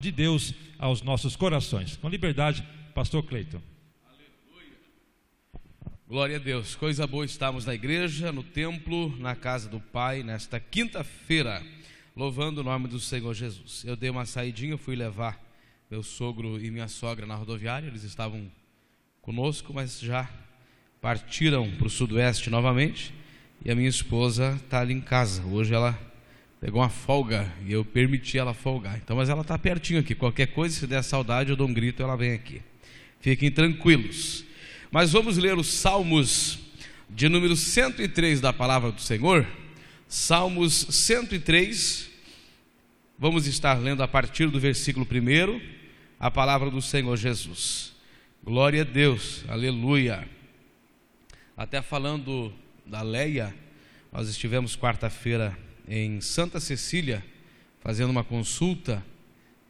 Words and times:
de 0.00 0.12
Deus 0.12 0.54
aos 0.78 1.02
nossos 1.02 1.34
corações. 1.34 1.96
Com 1.96 2.08
liberdade, 2.08 2.64
Pastor 2.94 3.20
Cleiton. 3.24 3.60
Glória 6.06 6.36
a 6.36 6.38
Deus, 6.38 6.76
coisa 6.76 7.04
boa 7.04 7.24
estamos 7.24 7.66
na 7.66 7.74
igreja, 7.74 8.30
no 8.30 8.44
templo, 8.44 9.12
na 9.18 9.34
casa 9.34 9.68
do 9.68 9.80
Pai, 9.80 10.22
nesta 10.22 10.60
quinta-feira, 10.60 11.66
louvando 12.14 12.60
o 12.60 12.64
nome 12.64 12.86
do 12.86 13.00
Senhor 13.00 13.34
Jesus. 13.34 13.82
Eu 13.84 13.96
dei 13.96 14.08
uma 14.08 14.24
saidinha, 14.24 14.78
fui 14.78 14.94
levar 14.94 15.36
meu 15.90 16.04
sogro 16.04 16.64
e 16.64 16.70
minha 16.70 16.86
sogra 16.86 17.26
na 17.26 17.34
rodoviária, 17.34 17.88
eles 17.88 18.04
estavam 18.04 18.48
conosco, 19.20 19.74
mas 19.74 19.98
já 19.98 20.30
partiram 21.00 21.68
para 21.72 21.88
o 21.88 21.90
sudoeste 21.90 22.50
novamente, 22.50 23.12
e 23.64 23.68
a 23.68 23.74
minha 23.74 23.88
esposa 23.88 24.60
está 24.62 24.78
ali 24.78 24.94
em 24.94 25.00
casa. 25.00 25.42
Hoje 25.42 25.74
ela 25.74 25.98
pegou 26.60 26.80
uma 26.82 26.88
folga 26.88 27.52
e 27.64 27.72
eu 27.72 27.84
permiti 27.84 28.38
ela 28.38 28.52
folgar. 28.52 28.98
Então, 28.98 29.16
mas 29.16 29.28
ela 29.28 29.42
está 29.42 29.58
pertinho 29.58 30.00
aqui. 30.00 30.14
Qualquer 30.14 30.48
coisa, 30.48 30.74
se 30.74 30.86
der 30.86 31.02
saudade, 31.02 31.50
eu 31.50 31.56
dou 31.56 31.68
um 31.68 31.72
grito, 31.72 32.02
ela 32.02 32.16
vem 32.16 32.32
aqui. 32.32 32.60
Fiquem 33.20 33.50
tranquilos. 33.50 34.44
Mas 34.90 35.12
vamos 35.12 35.36
ler 35.36 35.56
os 35.56 35.68
Salmos 35.68 36.58
de 37.08 37.28
número 37.28 37.56
103 37.56 38.40
da 38.40 38.52
palavra 38.52 38.90
do 38.90 39.00
Senhor. 39.00 39.46
Salmos 40.08 40.74
103. 40.74 42.08
Vamos 43.18 43.46
estar 43.46 43.74
lendo 43.74 44.02
a 44.02 44.08
partir 44.08 44.48
do 44.48 44.60
versículo 44.60 45.06
1 45.10 45.60
a 46.20 46.30
palavra 46.30 46.70
do 46.70 46.82
Senhor 46.82 47.16
Jesus. 47.16 47.92
Glória 48.42 48.82
a 48.82 48.84
Deus, 48.84 49.44
aleluia. 49.48 50.28
Até 51.56 51.82
falando 51.82 52.52
da 52.86 53.02
Leia, 53.02 53.54
nós 54.12 54.28
estivemos 54.28 54.76
quarta-feira 54.76 55.56
em 55.88 56.20
Santa 56.20 56.60
Cecília, 56.60 57.24
fazendo 57.80 58.10
uma 58.10 58.22
consulta, 58.22 59.02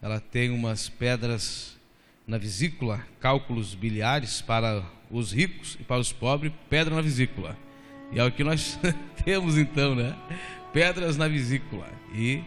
ela 0.01 0.19
tem 0.19 0.49
umas 0.49 0.89
pedras 0.89 1.77
na 2.27 2.37
vesícula, 2.37 3.05
cálculos 3.19 3.73
biliares 3.73 4.41
para 4.41 4.83
os 5.09 5.31
ricos 5.31 5.77
e 5.79 5.83
para 5.83 5.99
os 5.99 6.11
pobres, 6.11 6.51
pedra 6.69 6.95
na 6.95 7.01
vesícula. 7.01 7.57
E 8.11 8.19
é 8.19 8.23
o 8.23 8.31
que 8.31 8.43
nós 8.43 8.77
temos 9.23 9.57
então, 9.57 9.95
né? 9.95 10.15
Pedras 10.73 11.17
na 11.17 11.27
vesícula. 11.27 11.89
E 12.13 12.43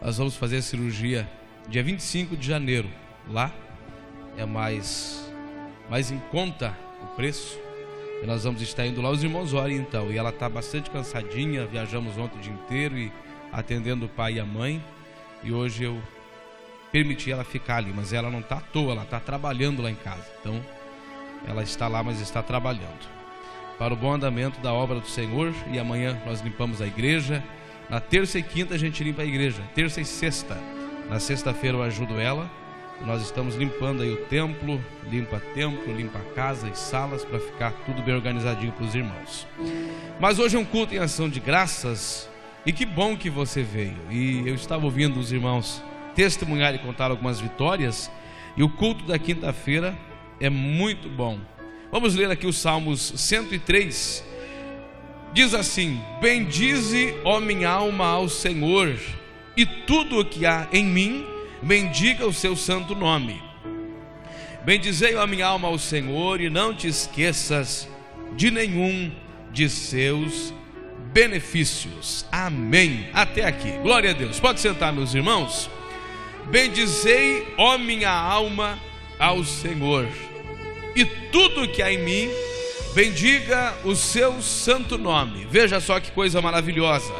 nós 0.00 0.16
vamos 0.16 0.36
fazer 0.36 0.58
a 0.58 0.62
cirurgia 0.62 1.28
dia 1.68 1.82
25 1.82 2.36
de 2.36 2.46
janeiro. 2.46 2.88
Lá 3.28 3.52
é 4.36 4.46
mais, 4.46 5.30
mais 5.90 6.10
em 6.10 6.18
conta 6.30 6.76
o 7.02 7.06
preço. 7.16 7.58
E 8.22 8.26
nós 8.26 8.44
vamos 8.44 8.60
estar 8.60 8.86
indo 8.86 9.00
lá, 9.00 9.10
os 9.10 9.22
irmãos 9.22 9.54
orem 9.54 9.76
então. 9.76 10.10
E 10.10 10.18
ela 10.18 10.30
está 10.30 10.48
bastante 10.48 10.90
cansadinha, 10.90 11.66
viajamos 11.66 12.16
ontem 12.18 12.38
o 12.38 12.42
dia 12.42 12.52
inteiro 12.52 12.98
e 12.98 13.12
atendendo 13.52 14.06
o 14.06 14.08
pai 14.08 14.34
e 14.34 14.40
a 14.40 14.44
mãe. 14.44 14.82
E 15.42 15.52
hoje 15.52 15.84
eu 15.84 16.00
permiti 16.90 17.30
ela 17.30 17.44
ficar 17.44 17.76
ali, 17.76 17.92
mas 17.94 18.12
ela 18.12 18.30
não 18.30 18.40
está 18.40 18.56
à 18.56 18.60
toa, 18.60 18.92
ela 18.92 19.02
está 19.04 19.20
trabalhando 19.20 19.82
lá 19.82 19.90
em 19.90 19.94
casa. 19.94 20.26
Então, 20.40 20.60
ela 21.46 21.62
está 21.62 21.86
lá, 21.86 22.02
mas 22.02 22.20
está 22.20 22.42
trabalhando. 22.42 23.08
Para 23.78 23.94
o 23.94 23.96
bom 23.96 24.12
andamento 24.12 24.58
da 24.60 24.72
obra 24.72 24.98
do 24.98 25.06
Senhor, 25.06 25.54
e 25.70 25.78
amanhã 25.78 26.20
nós 26.26 26.40
limpamos 26.40 26.82
a 26.82 26.86
igreja. 26.86 27.44
Na 27.88 28.00
terça 28.00 28.38
e 28.38 28.42
quinta 28.42 28.74
a 28.74 28.78
gente 28.78 29.04
limpa 29.04 29.22
a 29.22 29.24
igreja, 29.24 29.62
terça 29.74 30.00
e 30.00 30.04
sexta. 30.04 30.58
Na 31.08 31.20
sexta-feira 31.20 31.76
eu 31.76 31.82
ajudo 31.82 32.18
ela 32.18 32.50
nós 33.04 33.22
estamos 33.22 33.54
limpando 33.54 34.02
aí 34.02 34.12
o 34.12 34.16
templo, 34.24 34.82
limpa 35.10 35.40
templo, 35.54 35.94
limpa 35.94 36.18
casa 36.34 36.68
e 36.68 36.76
salas 36.76 37.24
para 37.24 37.38
ficar 37.38 37.70
tudo 37.86 38.02
bem 38.02 38.14
organizadinho 38.14 38.72
para 38.72 38.84
os 38.84 38.94
irmãos. 38.94 39.46
Mas 40.18 40.38
hoje 40.38 40.56
é 40.56 40.58
um 40.58 40.64
culto 40.64 40.94
em 40.94 40.98
ação 40.98 41.28
de 41.28 41.40
graças 41.40 42.28
e 42.66 42.72
que 42.72 42.84
bom 42.84 43.16
que 43.16 43.30
você 43.30 43.62
veio. 43.62 43.96
E 44.10 44.48
eu 44.48 44.54
estava 44.54 44.84
ouvindo 44.84 45.18
os 45.18 45.32
irmãos 45.32 45.82
testemunhar 46.14 46.74
e 46.74 46.78
contar 46.78 47.10
algumas 47.10 47.40
vitórias 47.40 48.10
e 48.56 48.62
o 48.62 48.68
culto 48.68 49.04
da 49.04 49.18
quinta-feira 49.18 49.96
é 50.40 50.50
muito 50.50 51.08
bom. 51.08 51.38
Vamos 51.92 52.16
ler 52.16 52.30
aqui 52.30 52.46
os 52.46 52.58
Salmos 52.58 53.12
103. 53.16 54.24
Diz 55.32 55.54
assim: 55.54 56.00
Bendize, 56.20 57.14
ó 57.24 57.38
minha 57.38 57.70
alma, 57.70 58.06
ao 58.06 58.28
Senhor, 58.28 58.98
e 59.56 59.64
tudo 59.64 60.18
o 60.18 60.24
que 60.24 60.44
há 60.44 60.68
em 60.72 60.84
mim 60.84 61.37
bendiga 61.62 62.26
o 62.26 62.32
seu 62.32 62.56
santo 62.56 62.94
nome. 62.94 63.42
Bendizei 64.64 65.16
a 65.16 65.26
minha 65.26 65.46
alma 65.46 65.68
ao 65.68 65.78
Senhor 65.78 66.40
e 66.40 66.50
não 66.50 66.74
te 66.74 66.88
esqueças 66.88 67.88
de 68.36 68.50
nenhum 68.50 69.10
de 69.50 69.68
seus 69.68 70.52
benefícios. 71.12 72.26
Amém. 72.30 73.08
Até 73.12 73.44
aqui. 73.44 73.70
Glória 73.82 74.10
a 74.10 74.14
Deus. 74.14 74.38
Pode 74.38 74.60
sentar, 74.60 74.92
meus 74.92 75.14
irmãos. 75.14 75.70
Bendizei, 76.50 77.46
ó 77.56 77.76
minha 77.78 78.10
alma, 78.10 78.78
ao 79.18 79.44
Senhor, 79.44 80.08
e 80.94 81.04
tudo 81.04 81.68
que 81.68 81.82
há 81.82 81.92
em 81.92 81.98
mim, 81.98 82.30
bendiga 82.94 83.74
o 83.84 83.94
seu 83.94 84.40
santo 84.40 84.96
nome. 84.96 85.46
Veja 85.50 85.78
só 85.80 86.00
que 86.00 86.10
coisa 86.10 86.40
maravilhosa. 86.40 87.12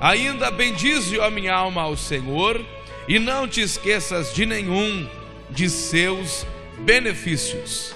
Ainda 0.00 0.50
bendize, 0.50 1.18
ó 1.18 1.30
minha 1.30 1.54
alma, 1.54 1.82
ao 1.82 1.96
Senhor 1.96 2.64
e 3.08 3.18
não 3.18 3.46
te 3.46 3.60
esqueças 3.60 4.34
de 4.34 4.46
nenhum 4.46 5.08
de 5.50 5.70
seus 5.70 6.46
benefícios. 6.78 7.94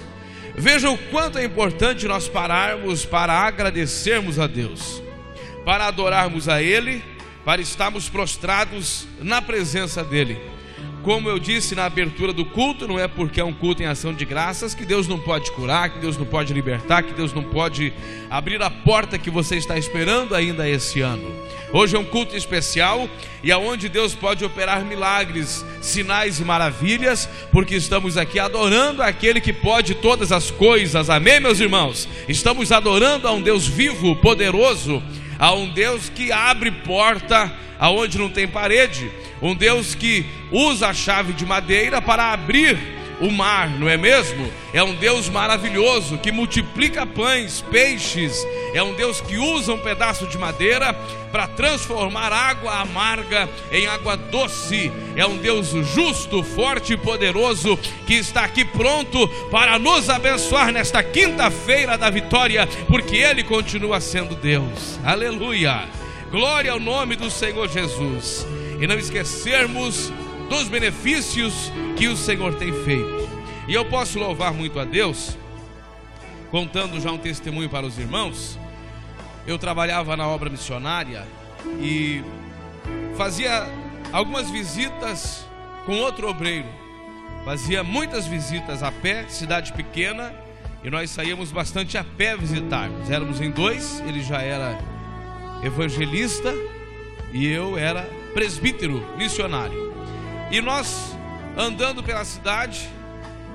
Veja 0.55 0.89
o 0.89 0.97
quanto 0.97 1.37
é 1.37 1.45
importante 1.45 2.07
nós 2.07 2.27
pararmos 2.27 3.05
para 3.05 3.33
agradecermos 3.33 4.39
a 4.39 4.47
Deus, 4.47 5.01
para 5.63 5.87
adorarmos 5.87 6.49
a 6.49 6.61
Ele, 6.61 7.03
para 7.45 7.61
estarmos 7.61 8.09
prostrados 8.09 9.07
na 9.19 9.41
presença 9.41 10.03
dEle. 10.03 10.39
Como 11.03 11.27
eu 11.27 11.39
disse 11.39 11.73
na 11.73 11.85
abertura 11.85 12.31
do 12.31 12.45
culto, 12.45 12.87
não 12.87 12.99
é 12.99 13.07
porque 13.07 13.41
é 13.41 13.43
um 13.43 13.53
culto 13.53 13.81
em 13.81 13.87
ação 13.87 14.13
de 14.13 14.23
graças 14.23 14.75
que 14.75 14.85
Deus 14.85 15.07
não 15.07 15.17
pode 15.17 15.51
curar, 15.51 15.89
que 15.89 15.97
Deus 15.97 16.15
não 16.15 16.27
pode 16.27 16.53
libertar, 16.53 17.01
que 17.01 17.13
Deus 17.13 17.33
não 17.33 17.41
pode 17.41 17.91
abrir 18.29 18.61
a 18.61 18.69
porta 18.69 19.17
que 19.17 19.31
você 19.31 19.55
está 19.55 19.79
esperando 19.79 20.35
ainda 20.35 20.69
esse 20.69 21.01
ano. 21.01 21.27
Hoje 21.73 21.95
é 21.95 21.99
um 21.99 22.05
culto 22.05 22.35
especial 22.35 23.09
e 23.43 23.51
aonde 23.51 23.89
Deus 23.89 24.13
pode 24.13 24.45
operar 24.45 24.85
milagres, 24.85 25.65
sinais 25.81 26.39
e 26.39 26.45
maravilhas, 26.45 27.27
porque 27.51 27.75
estamos 27.75 28.15
aqui 28.15 28.37
adorando 28.37 29.01
aquele 29.01 29.41
que 29.41 29.53
pode 29.53 29.95
todas 29.95 30.31
as 30.31 30.51
coisas. 30.51 31.09
Amém, 31.09 31.39
meus 31.39 31.59
irmãos? 31.59 32.07
Estamos 32.27 32.71
adorando 32.71 33.27
a 33.27 33.31
um 33.31 33.41
Deus 33.41 33.67
vivo, 33.67 34.15
poderoso, 34.17 35.01
a 35.39 35.51
um 35.51 35.67
Deus 35.67 36.09
que 36.09 36.31
abre 36.31 36.69
porta 36.69 37.51
aonde 37.79 38.19
não 38.19 38.29
tem 38.29 38.47
parede 38.47 39.09
um 39.41 39.55
Deus 39.55 39.95
que 39.95 40.25
usa 40.51 40.89
a 40.89 40.93
chave 40.93 41.33
de 41.33 41.45
madeira 41.45 42.01
para 42.01 42.31
abrir 42.31 43.01
o 43.21 43.29
mar, 43.29 43.69
não 43.69 43.87
é 43.87 43.95
mesmo? 43.95 44.51
É 44.73 44.81
um 44.81 44.95
Deus 44.95 45.29
maravilhoso 45.29 46.17
que 46.17 46.31
multiplica 46.31 47.05
pães, 47.05 47.61
peixes. 47.71 48.45
É 48.73 48.81
um 48.81 48.93
Deus 48.95 49.21
que 49.21 49.37
usa 49.37 49.73
um 49.73 49.77
pedaço 49.77 50.25
de 50.25 50.37
madeira 50.37 50.93
para 51.31 51.47
transformar 51.47 52.33
água 52.33 52.81
amarga 52.81 53.47
em 53.71 53.85
água 53.85 54.17
doce. 54.17 54.91
É 55.15 55.25
um 55.25 55.37
Deus 55.37 55.67
justo, 55.93 56.43
forte 56.43 56.93
e 56.93 56.97
poderoso 56.97 57.77
que 58.07 58.15
está 58.15 58.43
aqui 58.43 58.65
pronto 58.65 59.27
para 59.51 59.77
nos 59.77 60.09
abençoar 60.09 60.71
nesta 60.71 61.03
quinta-feira 61.03 61.97
da 61.97 62.09
vitória, 62.09 62.67
porque 62.87 63.17
Ele 63.17 63.43
continua 63.43 64.01
sendo 64.01 64.35
Deus. 64.35 64.99
Aleluia! 65.03 65.83
Glória 66.31 66.71
ao 66.71 66.79
nome 66.79 67.15
do 67.15 67.29
Senhor 67.29 67.67
Jesus 67.67 68.47
e 68.81 68.87
não 68.87 68.97
esquecermos 68.97 70.11
dos 70.49 70.67
benefícios 70.67 71.71
que 71.95 72.07
o 72.07 72.17
Senhor 72.17 72.55
tem 72.55 72.73
feito. 72.83 73.29
E 73.67 73.73
eu 73.75 73.85
posso 73.85 74.17
louvar 74.17 74.51
muito 74.51 74.79
a 74.79 74.83
Deus, 74.83 75.37
contando 76.49 76.99
já 76.99 77.11
um 77.11 77.17
testemunho 77.19 77.69
para 77.69 77.85
os 77.85 77.99
irmãos. 77.99 78.57
Eu 79.45 79.59
trabalhava 79.59 80.17
na 80.17 80.27
obra 80.27 80.49
missionária 80.49 81.27
e 81.79 82.23
fazia 83.15 83.67
algumas 84.11 84.49
visitas 84.49 85.45
com 85.85 85.93
outro 85.97 86.27
obreiro. 86.27 86.67
Fazia 87.45 87.83
muitas 87.83 88.25
visitas 88.25 88.81
a 88.81 88.91
pé, 88.91 89.27
cidade 89.29 89.73
pequena, 89.73 90.33
e 90.83 90.89
nós 90.89 91.11
saíamos 91.11 91.51
bastante 91.51 91.99
a 91.99 92.03
pé 92.03 92.35
visitarmos. 92.35 93.11
Éramos 93.11 93.39
em 93.41 93.51
dois, 93.51 93.99
ele 94.07 94.23
já 94.23 94.41
era 94.41 94.75
evangelista 95.63 96.51
e 97.31 97.45
eu 97.45 97.77
era 97.77 98.20
presbítero 98.33 99.03
missionário. 99.17 99.93
E 100.49 100.61
nós, 100.61 101.17
andando 101.57 102.03
pela 102.03 102.25
cidade, 102.25 102.89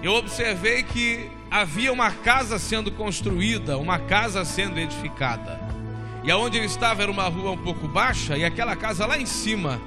eu 0.03 0.13
observei 0.13 0.83
que 0.83 1.31
havia 1.51 1.93
uma 1.93 2.11
casa 2.11 2.59
sendo 2.59 2.91
construída, 2.91 3.79
uma 3.79 3.99
casa 3.99 4.45
sendo 4.45 4.79
edificada. 4.79 5.61
E 6.25 6.31
aonde 6.31 6.59
eu 6.59 6.65
estava 6.65 7.03
era 7.03 7.11
uma 7.11 7.29
rua 7.29 7.53
um 7.53 7.57
pouco 7.57 7.87
baixa, 7.87 8.37
e 8.37 8.45
aquela 8.45 8.75
casa 8.75 9.07
lá 9.07 9.19
em 9.19 9.27
cima, 9.27 9.81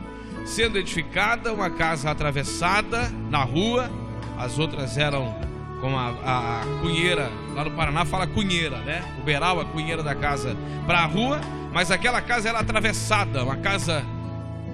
sendo 0.45 0.77
edificada, 0.77 1.53
uma 1.53 1.69
casa 1.69 2.09
atravessada 2.09 3.11
na 3.29 3.43
rua, 3.43 3.91
as 4.37 4.57
outras 4.57 4.97
eram 4.97 5.35
com 5.81 5.97
a, 5.97 6.09
a, 6.23 6.61
a 6.61 6.65
cunheira, 6.81 7.29
lá 7.53 7.63
no 7.63 7.71
Paraná 7.71 8.05
fala 8.05 8.27
cunheira, 8.27 8.77
né? 8.79 9.03
O 9.19 9.23
beral, 9.23 9.59
a 9.59 9.65
cunheira 9.65 10.03
da 10.03 10.15
casa 10.15 10.55
para 10.85 10.99
a 10.99 11.05
rua, 11.05 11.41
mas 11.73 11.91
aquela 11.91 12.21
casa 12.21 12.49
era 12.49 12.59
atravessada, 12.59 13.43
uma 13.43 13.57
casa 13.57 14.03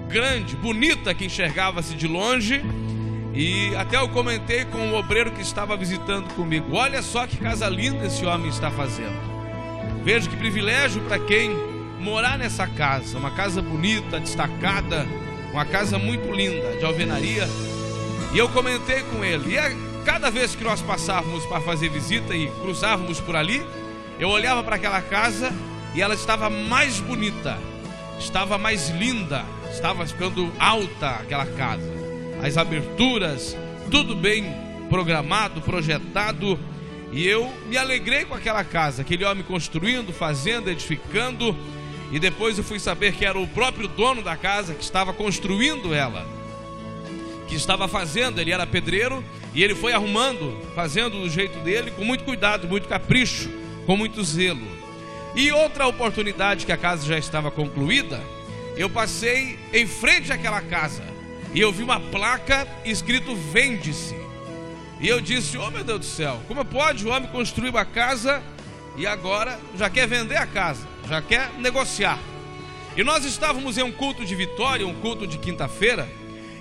grande, 0.08 0.56
bonita 0.56 1.14
que 1.14 1.26
enxergava-se 1.26 1.94
de 1.94 2.06
longe, 2.06 2.62
E 3.34 3.76
até 3.76 3.98
eu 3.98 4.08
comentei 4.08 4.64
com 4.64 4.92
o 4.92 4.94
obreiro 4.94 5.30
que 5.30 5.42
estava 5.42 5.76
visitando 5.76 6.32
comigo: 6.34 6.74
olha 6.74 7.02
só 7.02 7.26
que 7.26 7.36
casa 7.36 7.68
linda 7.68 8.06
esse 8.06 8.24
homem 8.24 8.48
está 8.48 8.70
fazendo. 8.70 9.36
Veja 10.02 10.28
que 10.30 10.36
privilégio 10.36 11.02
para 11.02 11.18
quem 11.18 11.50
morar 12.00 12.38
nessa 12.38 12.66
casa, 12.66 13.18
uma 13.18 13.30
casa 13.32 13.60
bonita, 13.60 14.18
destacada, 14.18 15.06
uma 15.52 15.66
casa 15.66 15.98
muito 15.98 16.32
linda, 16.32 16.78
de 16.78 16.84
alvenaria. 16.84 17.46
E 18.32 18.38
eu 18.38 18.48
comentei 18.48 19.02
com 19.02 19.24
ele, 19.24 19.54
e 19.54 19.58
a, 19.58 19.70
cada 20.04 20.30
vez 20.30 20.54
que 20.54 20.64
nós 20.64 20.80
passávamos 20.80 21.44
para 21.44 21.60
fazer 21.60 21.90
visita 21.90 22.34
e 22.34 22.46
cruzávamos 22.62 23.20
por 23.20 23.36
ali, 23.36 23.62
eu 24.18 24.28
olhava 24.28 24.62
para 24.62 24.76
aquela 24.76 25.02
casa 25.02 25.52
e 25.94 26.00
ela 26.00 26.14
estava 26.14 26.48
mais 26.48 27.00
bonita, 27.00 27.58
estava 28.18 28.56
mais 28.56 28.88
linda, 28.90 29.44
estava 29.76 30.06
ficando 30.06 30.50
alta 30.58 31.10
aquela 31.16 31.44
casa. 31.44 31.92
As 32.42 32.56
aberturas, 32.56 33.56
tudo 33.90 34.16
bem 34.16 34.54
programado, 34.88 35.60
projetado, 35.60 36.58
e 37.12 37.26
eu 37.26 37.52
me 37.68 37.76
alegrei 37.76 38.24
com 38.24 38.34
aquela 38.34 38.64
casa, 38.64 39.02
aquele 39.02 39.24
homem 39.24 39.44
construindo, 39.44 40.12
fazendo, 40.12 40.70
edificando. 40.70 41.54
E 42.10 42.18
depois 42.18 42.56
eu 42.56 42.64
fui 42.64 42.78
saber 42.78 43.12
que 43.12 43.24
era 43.24 43.38
o 43.38 43.46
próprio 43.48 43.86
dono 43.86 44.22
da 44.22 44.36
casa 44.36 44.74
que 44.74 44.82
estava 44.82 45.12
construindo 45.12 45.92
ela, 45.92 46.26
que 47.46 47.54
estava 47.54 47.86
fazendo. 47.86 48.40
Ele 48.40 48.52
era 48.52 48.66
pedreiro 48.66 49.22
e 49.54 49.62
ele 49.62 49.74
foi 49.74 49.92
arrumando, 49.92 50.56
fazendo 50.74 51.20
do 51.20 51.28
jeito 51.28 51.58
dele, 51.60 51.90
com 51.90 52.04
muito 52.04 52.24
cuidado, 52.24 52.66
muito 52.66 52.88
capricho, 52.88 53.50
com 53.84 53.96
muito 53.96 54.24
zelo. 54.24 54.66
E 55.34 55.52
outra 55.52 55.86
oportunidade 55.86 56.64
que 56.64 56.72
a 56.72 56.78
casa 56.78 57.06
já 57.06 57.18
estava 57.18 57.50
concluída, 57.50 58.22
eu 58.76 58.90
passei 58.90 59.58
em 59.72 59.86
frente 59.86 60.32
àquela 60.32 60.60
casa 60.60 61.02
e 61.54 61.60
eu 61.60 61.72
vi 61.72 61.82
uma 61.82 61.98
placa 61.98 62.68
escrito 62.84 63.34
vende-se. 63.34 64.14
E 65.00 65.08
eu 65.08 65.20
disse: 65.20 65.56
Oh 65.56 65.70
meu 65.70 65.82
Deus 65.82 66.00
do 66.00 66.04
céu, 66.04 66.40
como 66.46 66.64
pode 66.64 67.06
o 67.06 67.10
homem 67.10 67.28
construir 67.30 67.70
uma 67.70 67.84
casa 67.84 68.42
e 68.96 69.06
agora 69.06 69.58
já 69.76 69.88
quer 69.88 70.06
vender 70.06 70.36
a 70.36 70.46
casa, 70.46 70.86
já 71.08 71.22
quer 71.22 71.50
negociar? 71.58 72.18
E 72.96 73.02
nós 73.02 73.24
estávamos 73.24 73.76
em 73.76 73.82
um 73.82 73.92
culto 73.92 74.24
de 74.24 74.34
vitória, 74.34 74.86
um 74.86 74.94
culto 75.00 75.26
de 75.26 75.36
quinta-feira, 75.38 76.08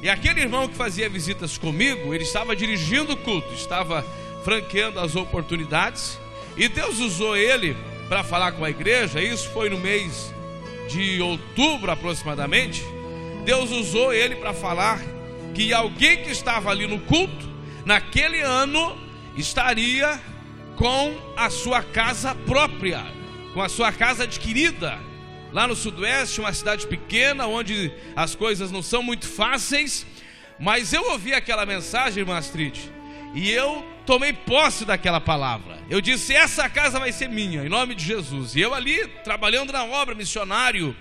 e 0.01 0.09
aquele 0.09 0.41
irmão 0.41 0.67
que 0.67 0.75
fazia 0.75 1.09
visitas 1.09 1.57
comigo, 1.57 2.13
ele 2.13 2.23
estava 2.23 2.53
dirigindo 2.53 3.13
o 3.13 3.17
culto, 3.17 3.53
estava 3.53 4.05
franqueando 4.43 4.99
as 4.99 5.15
oportunidades, 5.15 6.19
e 6.57 6.67
Deus 6.67 6.99
usou 6.99 7.37
ele 7.37 7.75
para 8.09 8.21
falar 8.21 8.51
com 8.51 8.65
a 8.65 8.69
igreja, 8.69 9.21
isso 9.21 9.49
foi 9.51 9.69
no 9.69 9.79
mês 9.79 10.33
de 10.87 11.21
outubro 11.21 11.91
aproximadamente. 11.91 12.83
Deus 13.43 13.71
usou 13.71 14.13
ele 14.13 14.35
para 14.35 14.53
falar 14.53 15.01
que 15.53 15.73
alguém 15.73 16.23
que 16.23 16.31
estava 16.31 16.69
ali 16.69 16.87
no 16.87 16.99
culto 16.99 17.49
naquele 17.85 18.41
ano 18.41 18.97
estaria 19.37 20.19
com 20.75 21.15
a 21.37 21.49
sua 21.49 21.81
casa 21.81 22.35
própria, 22.35 23.05
com 23.53 23.61
a 23.61 23.69
sua 23.69 23.91
casa 23.91 24.23
adquirida. 24.23 24.99
Lá 25.51 25.67
no 25.67 25.75
Sudoeste, 25.75 26.41
uma 26.41 26.51
cidade 26.53 26.85
pequena, 26.87 27.47
onde 27.47 27.91
as 28.15 28.35
coisas 28.35 28.71
não 28.71 28.81
são 28.81 29.01
muito 29.01 29.27
fáceis, 29.27 30.05
mas 30.59 30.91
eu 30.91 31.11
ouvi 31.11 31.33
aquela 31.33 31.65
mensagem, 31.65 32.21
irmã 32.21 32.37
e 33.35 33.51
eu 33.51 33.85
tomei 34.05 34.33
posse 34.33 34.85
daquela 34.85 35.21
palavra. 35.21 35.77
Eu 35.89 36.01
disse: 36.01 36.33
Essa 36.33 36.67
casa 36.67 36.99
vai 36.99 37.11
ser 37.11 37.29
minha, 37.29 37.63
em 37.63 37.69
nome 37.69 37.93
de 37.93 38.03
Jesus. 38.03 38.55
E 38.55 38.61
eu 38.61 38.73
ali, 38.73 39.07
trabalhando 39.23 39.71
na 39.71 39.83
obra, 39.83 40.15
missionário, 40.15 40.95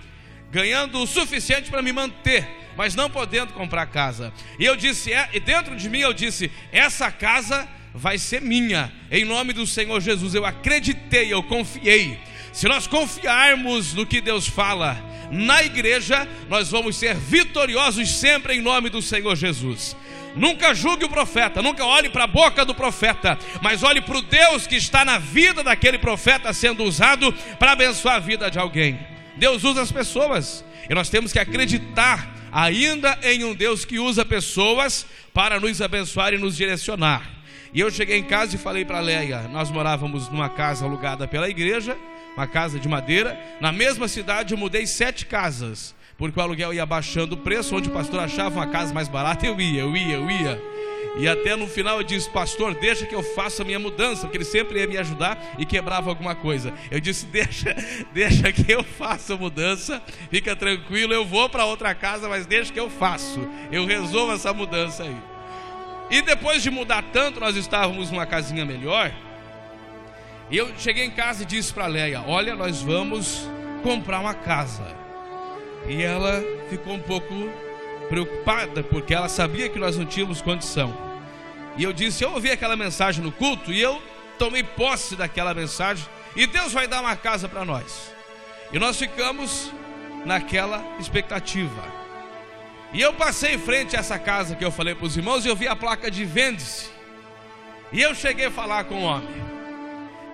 ganhando 0.51 1.01
o 1.01 1.07
suficiente 1.07 1.71
para 1.71 1.81
me 1.81 1.91
manter 1.91 2.65
mas 2.75 2.95
não 2.95 3.09
podendo 3.09 3.53
comprar 3.53 3.85
casa. 3.87 4.33
E 4.59 4.65
eu 4.65 4.75
disse, 4.75 5.13
é, 5.13 5.29
e 5.33 5.39
dentro 5.39 5.75
de 5.75 5.89
mim 5.89 5.99
eu 5.99 6.13
disse: 6.13 6.51
essa 6.71 7.11
casa 7.11 7.67
vai 7.93 8.17
ser 8.17 8.41
minha, 8.41 8.91
em 9.09 9.23
nome 9.23 9.53
do 9.53 9.65
Senhor 9.65 10.01
Jesus. 10.01 10.35
Eu 10.35 10.45
acreditei, 10.45 11.31
eu 11.31 11.41
confiei. 11.41 12.19
Se 12.51 12.67
nós 12.67 12.87
confiarmos 12.87 13.93
no 13.93 14.05
que 14.05 14.21
Deus 14.21 14.47
fala 14.47 14.97
na 15.31 15.63
igreja, 15.63 16.27
nós 16.49 16.69
vamos 16.69 16.95
ser 16.95 17.15
vitoriosos 17.15 18.09
sempre 18.09 18.55
em 18.55 18.61
nome 18.61 18.89
do 18.89 19.01
Senhor 19.01 19.35
Jesus. 19.35 19.95
Nunca 20.35 20.73
julgue 20.73 21.05
o 21.05 21.09
profeta, 21.09 21.61
nunca 21.61 21.85
olhe 21.85 22.09
para 22.09 22.25
a 22.25 22.27
boca 22.27 22.65
do 22.65 22.75
profeta, 22.75 23.39
mas 23.61 23.83
olhe 23.83 24.01
para 24.01 24.17
o 24.17 24.21
Deus 24.21 24.67
que 24.67 24.75
está 24.75 25.05
na 25.05 25.17
vida 25.17 25.63
daquele 25.63 25.97
profeta 25.97 26.51
sendo 26.51 26.83
usado 26.83 27.33
para 27.57 27.71
abençoar 27.71 28.15
a 28.15 28.19
vida 28.19 28.51
de 28.51 28.59
alguém. 28.59 28.99
Deus 29.37 29.63
usa 29.63 29.81
as 29.81 29.91
pessoas 29.91 30.63
e 30.89 30.93
nós 30.93 31.09
temos 31.09 31.31
que 31.31 31.39
acreditar 31.39 32.35
ainda 32.51 33.17
em 33.23 33.43
um 33.43 33.55
Deus 33.55 33.85
que 33.85 33.97
usa 33.97 34.25
pessoas 34.25 35.05
para 35.33 35.59
nos 35.59 35.81
abençoar 35.81 36.33
e 36.33 36.37
nos 36.37 36.55
direcionar. 36.57 37.29
E 37.73 37.79
eu 37.79 37.89
cheguei 37.89 38.17
em 38.17 38.23
casa 38.23 38.55
e 38.55 38.59
falei 38.59 38.85
para 38.85 38.99
Leia, 38.99 39.49
nós 39.49 39.71
morávamos 39.71 40.29
numa 40.29 40.49
casa 40.49 40.85
alugada 40.85 41.27
pela 41.27 41.49
igreja, 41.49 41.97
uma 42.35 42.47
casa 42.47 42.79
de 42.79 42.87
madeira. 42.87 43.39
Na 43.61 43.71
mesma 43.71 44.07
cidade 44.07 44.53
eu 44.53 44.57
mudei 44.57 44.85
sete 44.85 45.25
casas, 45.25 45.94
porque 46.17 46.39
o 46.39 46.43
aluguel 46.43 46.73
ia 46.73 46.85
baixando 46.85 47.35
o 47.35 47.37
preço, 47.37 47.75
onde 47.75 47.89
o 47.89 47.91
pastor 47.91 48.19
achava 48.19 48.55
uma 48.55 48.67
casa 48.67 48.93
mais 48.93 49.07
barata, 49.07 49.45
eu 49.45 49.59
ia, 49.59 49.81
eu 49.81 49.95
ia, 49.95 50.15
eu 50.15 50.31
ia. 50.31 50.75
E 51.17 51.27
até 51.29 51.55
no 51.55 51.65
final 51.65 51.97
eu 51.97 52.03
disse, 52.03 52.29
pastor, 52.29 52.75
deixa 52.75 53.05
que 53.05 53.15
eu 53.15 53.23
faça 53.23 53.61
a 53.61 53.65
minha 53.65 53.79
mudança, 53.79 54.21
porque 54.21 54.37
ele 54.37 54.45
sempre 54.45 54.79
ia 54.79 54.87
me 54.87 54.97
ajudar 54.97 55.55
e 55.57 55.65
quebrava 55.65 56.09
alguma 56.09 56.35
coisa. 56.35 56.73
Eu 56.91 56.99
disse, 56.99 57.25
deixa, 57.25 57.73
deixa 58.13 58.51
que 58.51 58.69
eu 58.69 58.83
faça 58.83 59.33
a 59.33 59.37
mudança, 59.37 60.01
fica 60.29 60.55
tranquilo, 60.55 61.13
eu 61.13 61.25
vou 61.25 61.49
para 61.49 61.65
outra 61.65 61.95
casa, 61.95 62.27
mas 62.27 62.45
deixa 62.45 62.71
que 62.71 62.79
eu 62.79 62.89
faço. 62.89 63.39
Eu 63.71 63.85
resolvo 63.85 64.33
essa 64.33 64.53
mudança 64.53 65.03
aí. 65.03 65.15
E 66.09 66.21
depois 66.21 66.61
de 66.61 66.69
mudar 66.69 67.03
tanto, 67.13 67.39
nós 67.39 67.55
estávamos 67.55 68.11
numa 68.11 68.25
casinha 68.25 68.65
melhor. 68.65 69.11
E 70.51 70.57
eu 70.57 70.69
cheguei 70.77 71.05
em 71.05 71.11
casa 71.11 71.43
e 71.43 71.45
disse 71.45 71.73
para 71.73 71.87
Leia: 71.87 72.23
Olha, 72.27 72.55
nós 72.55 72.81
vamos 72.81 73.49
comprar 73.81 74.19
uma 74.19 74.33
casa. 74.33 75.04
E 75.87 76.01
ela 76.01 76.43
ficou 76.69 76.93
um 76.93 76.99
pouco 76.99 77.33
preocupada, 78.09 78.83
porque 78.83 79.13
ela 79.13 79.29
sabia 79.29 79.69
que 79.69 79.79
nós 79.79 79.97
não 79.97 80.05
tínhamos 80.05 80.41
condição. 80.41 80.95
E 81.77 81.83
eu 81.83 81.93
disse: 81.93 82.23
Eu 82.23 82.31
ouvi 82.31 82.51
aquela 82.51 82.75
mensagem 82.75 83.23
no 83.23 83.31
culto 83.31 83.71
e 83.71 83.81
eu 83.81 84.01
tomei 84.37 84.63
posse 84.63 85.15
daquela 85.15 85.53
mensagem. 85.53 86.05
E 86.35 86.45
Deus 86.45 86.73
vai 86.73 86.87
dar 86.87 87.01
uma 87.01 87.15
casa 87.15 87.47
para 87.47 87.63
nós. 87.63 88.11
E 88.71 88.79
nós 88.79 88.97
ficamos 88.97 89.71
naquela 90.25 90.83
expectativa. 90.99 91.83
E 92.93 93.01
eu 93.01 93.13
passei 93.13 93.55
em 93.55 93.59
frente 93.59 93.95
a 93.95 93.99
essa 93.99 94.17
casa 94.17 94.55
que 94.55 94.63
eu 94.63 94.71
falei 94.71 94.95
para 94.95 95.05
os 95.05 95.17
irmãos 95.17 95.45
e 95.45 95.49
eu 95.49 95.55
vi 95.55 95.67
a 95.67 95.75
placa 95.75 96.09
de 96.09 96.25
vende-se. 96.25 96.89
E 97.91 98.01
eu 98.01 98.15
cheguei 98.15 98.45
a 98.45 98.51
falar 98.51 98.85
com 98.85 98.95
o 98.95 99.03
homem. 99.03 99.29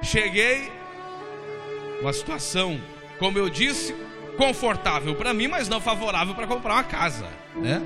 Cheguei, 0.03 0.71
uma 2.01 2.13
situação, 2.13 2.81
como 3.19 3.37
eu 3.37 3.49
disse, 3.49 3.95
confortável 4.37 5.15
para 5.15 5.33
mim, 5.33 5.47
mas 5.47 5.67
não 5.67 5.79
favorável 5.79 6.33
para 6.33 6.47
comprar 6.47 6.73
uma 6.73 6.83
casa, 6.83 7.27
né? 7.55 7.81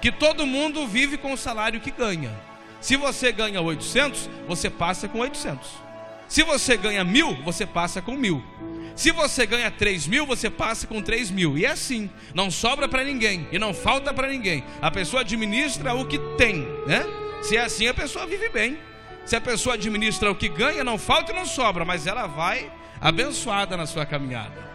Que 0.00 0.12
todo 0.12 0.46
mundo 0.46 0.86
vive 0.86 1.16
com 1.16 1.32
o 1.32 1.36
salário 1.36 1.80
que 1.80 1.90
ganha. 1.90 2.30
Se 2.80 2.96
você 2.96 3.32
ganha 3.32 3.60
800, 3.60 4.28
você 4.46 4.68
passa 4.68 5.08
com 5.08 5.20
800. 5.20 5.66
Se 6.28 6.42
você 6.42 6.76
ganha 6.76 7.04
mil, 7.04 7.34
você 7.42 7.64
passa 7.64 8.02
com 8.02 8.12
mil. 8.12 8.44
Se 8.94 9.10
você 9.10 9.46
ganha 9.46 9.70
3 9.70 10.06
mil, 10.06 10.26
você 10.26 10.48
passa 10.48 10.86
com 10.86 11.00
3 11.02 11.30
mil. 11.30 11.56
E 11.56 11.64
é 11.64 11.70
assim, 11.70 12.10
não 12.34 12.50
sobra 12.50 12.88
para 12.88 13.02
ninguém 13.02 13.48
e 13.50 13.58
não 13.58 13.74
falta 13.74 14.12
para 14.12 14.28
ninguém. 14.28 14.62
A 14.80 14.90
pessoa 14.90 15.22
administra 15.22 15.94
o 15.94 16.06
que 16.06 16.18
tem, 16.36 16.66
né? 16.86 17.04
Se 17.42 17.56
é 17.56 17.62
assim, 17.62 17.88
a 17.88 17.94
pessoa 17.94 18.26
vive 18.26 18.48
bem. 18.48 18.78
Se 19.24 19.34
a 19.34 19.40
pessoa 19.40 19.74
administra 19.74 20.30
o 20.30 20.34
que 20.34 20.48
ganha, 20.48 20.84
não 20.84 20.98
falta 20.98 21.32
e 21.32 21.34
não 21.34 21.46
sobra, 21.46 21.84
mas 21.84 22.06
ela 22.06 22.26
vai 22.26 22.70
abençoada 23.00 23.76
na 23.76 23.86
sua 23.86 24.04
caminhada. 24.04 24.73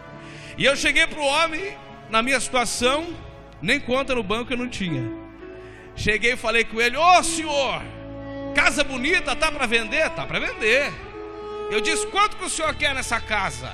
E 0.60 0.64
eu 0.64 0.76
cheguei 0.76 1.08
para 1.08 1.18
o 1.18 1.24
homem, 1.24 1.76
na 2.08 2.22
minha 2.22 2.38
situação, 2.38 3.12
nem 3.60 3.80
conta 3.80 4.14
no 4.14 4.22
banco 4.22 4.52
eu 4.52 4.56
não 4.56 4.68
tinha. 4.68 5.02
Cheguei 5.96 6.34
e 6.34 6.36
falei 6.36 6.64
com 6.64 6.80
ele: 6.80 6.96
Ô 6.96 7.18
oh, 7.18 7.24
senhor, 7.24 7.82
Casa 8.54 8.82
bonita, 8.82 9.36
tá 9.36 9.50
para 9.50 9.66
vender? 9.66 10.10
Tá 10.10 10.26
para 10.26 10.40
vender. 10.40 10.92
Eu 11.70 11.80
disse: 11.80 12.06
quanto 12.08 12.36
que 12.36 12.44
o 12.44 12.50
senhor 12.50 12.74
quer 12.74 12.94
nessa 12.94 13.20
casa? 13.20 13.72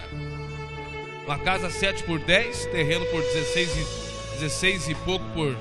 Uma 1.24 1.38
casa 1.38 1.70
7 1.70 2.04
por 2.04 2.18
10, 2.20 2.66
terreno 2.66 3.04
por 3.06 3.20
16 3.20 3.76
e, 3.76 4.38
16 4.38 4.88
e 4.88 4.94
pouco 4.96 5.24
por 5.30 5.56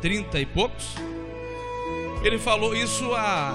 30 0.00 0.40
e 0.40 0.46
poucos. 0.46 0.94
Ele 2.22 2.38
falou 2.38 2.76
isso 2.76 3.12
há 3.14 3.54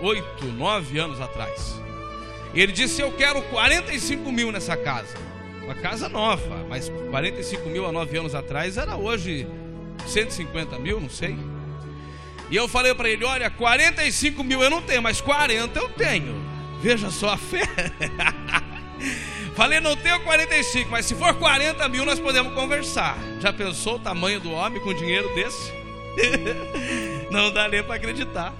8, 0.00 0.44
9 0.44 0.98
anos 0.98 1.20
atrás. 1.20 1.80
Ele 2.60 2.72
disse: 2.72 3.02
Eu 3.02 3.12
quero 3.12 3.42
45 3.42 4.32
mil 4.32 4.50
nessa 4.50 4.76
casa. 4.76 5.14
Uma 5.62 5.74
casa 5.74 6.08
nova, 6.08 6.64
mas 6.68 6.88
45 7.10 7.68
mil 7.68 7.84
há 7.86 7.92
9 7.92 8.18
anos 8.18 8.34
atrás 8.34 8.76
era 8.76 8.96
hoje 8.96 9.46
150 10.06 10.78
mil, 10.78 11.00
não 11.00 11.10
sei. 11.10 11.36
E 12.50 12.56
eu 12.56 12.68
falei 12.68 12.94
para 12.94 13.10
ele: 13.10 13.24
olha, 13.24 13.50
45 13.50 14.42
mil 14.44 14.62
eu 14.62 14.70
não 14.70 14.80
tenho, 14.80 15.02
mas 15.02 15.20
40 15.20 15.78
eu 15.78 15.88
tenho. 15.90 16.34
Veja 16.80 17.10
só 17.10 17.30
a 17.30 17.36
fé. 17.36 17.62
falei, 19.56 19.80
não 19.80 19.96
tenho 19.96 20.20
45, 20.20 20.90
mas 20.90 21.06
se 21.06 21.14
for 21.14 21.34
40 21.34 21.88
mil 21.88 22.04
nós 22.04 22.20
podemos 22.20 22.54
conversar. 22.54 23.18
Já 23.40 23.52
pensou 23.52 23.96
o 23.96 23.98
tamanho 23.98 24.38
do 24.38 24.52
homem 24.52 24.80
com 24.80 24.94
dinheiro 24.94 25.34
desse? 25.34 25.72
não 27.30 27.50
dá 27.50 27.68
nem 27.68 27.82
para 27.82 27.96
acreditar. 27.96 28.54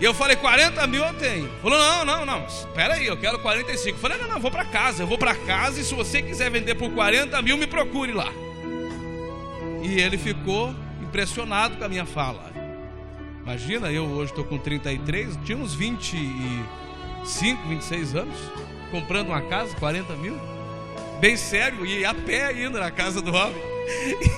E 0.00 0.04
eu 0.04 0.14
falei, 0.14 0.34
40 0.34 0.86
mil 0.86 1.04
eu 1.04 1.12
tenho. 1.12 1.50
Falou, 1.60 1.78
não, 1.78 2.04
não, 2.06 2.24
não, 2.24 2.46
espera 2.46 2.94
aí, 2.94 3.06
eu 3.06 3.18
quero 3.18 3.38
45. 3.38 3.96
Eu 3.96 4.00
falei, 4.00 4.16
não, 4.16 4.28
não, 4.28 4.40
vou 4.40 4.50
para 4.50 4.64
casa, 4.64 5.02
eu 5.02 5.06
vou 5.06 5.18
para 5.18 5.34
casa 5.34 5.78
e 5.78 5.84
se 5.84 5.94
você 5.94 6.22
quiser 6.22 6.50
vender 6.50 6.74
por 6.74 6.90
40 6.90 7.40
mil, 7.42 7.58
me 7.58 7.66
procure 7.66 8.12
lá. 8.12 8.32
E 9.82 10.00
ele 10.00 10.16
ficou 10.16 10.74
impressionado 11.02 11.76
com 11.76 11.84
a 11.84 11.88
minha 11.88 12.06
fala. 12.06 12.50
Imagina, 13.42 13.92
eu 13.92 14.04
hoje 14.04 14.32
estou 14.32 14.44
com 14.44 14.56
33, 14.56 15.38
tinha 15.44 15.58
uns 15.58 15.74
25, 15.74 17.68
26 17.68 18.14
anos, 18.14 18.36
comprando 18.90 19.28
uma 19.28 19.42
casa, 19.42 19.74
40 19.76 20.14
mil. 20.14 20.38
Bem 21.20 21.36
sério, 21.36 21.84
e 21.84 22.06
a 22.06 22.14
pé 22.14 22.46
ainda 22.46 22.80
na 22.80 22.90
casa 22.90 23.20
do 23.20 23.34
homem. 23.34 23.60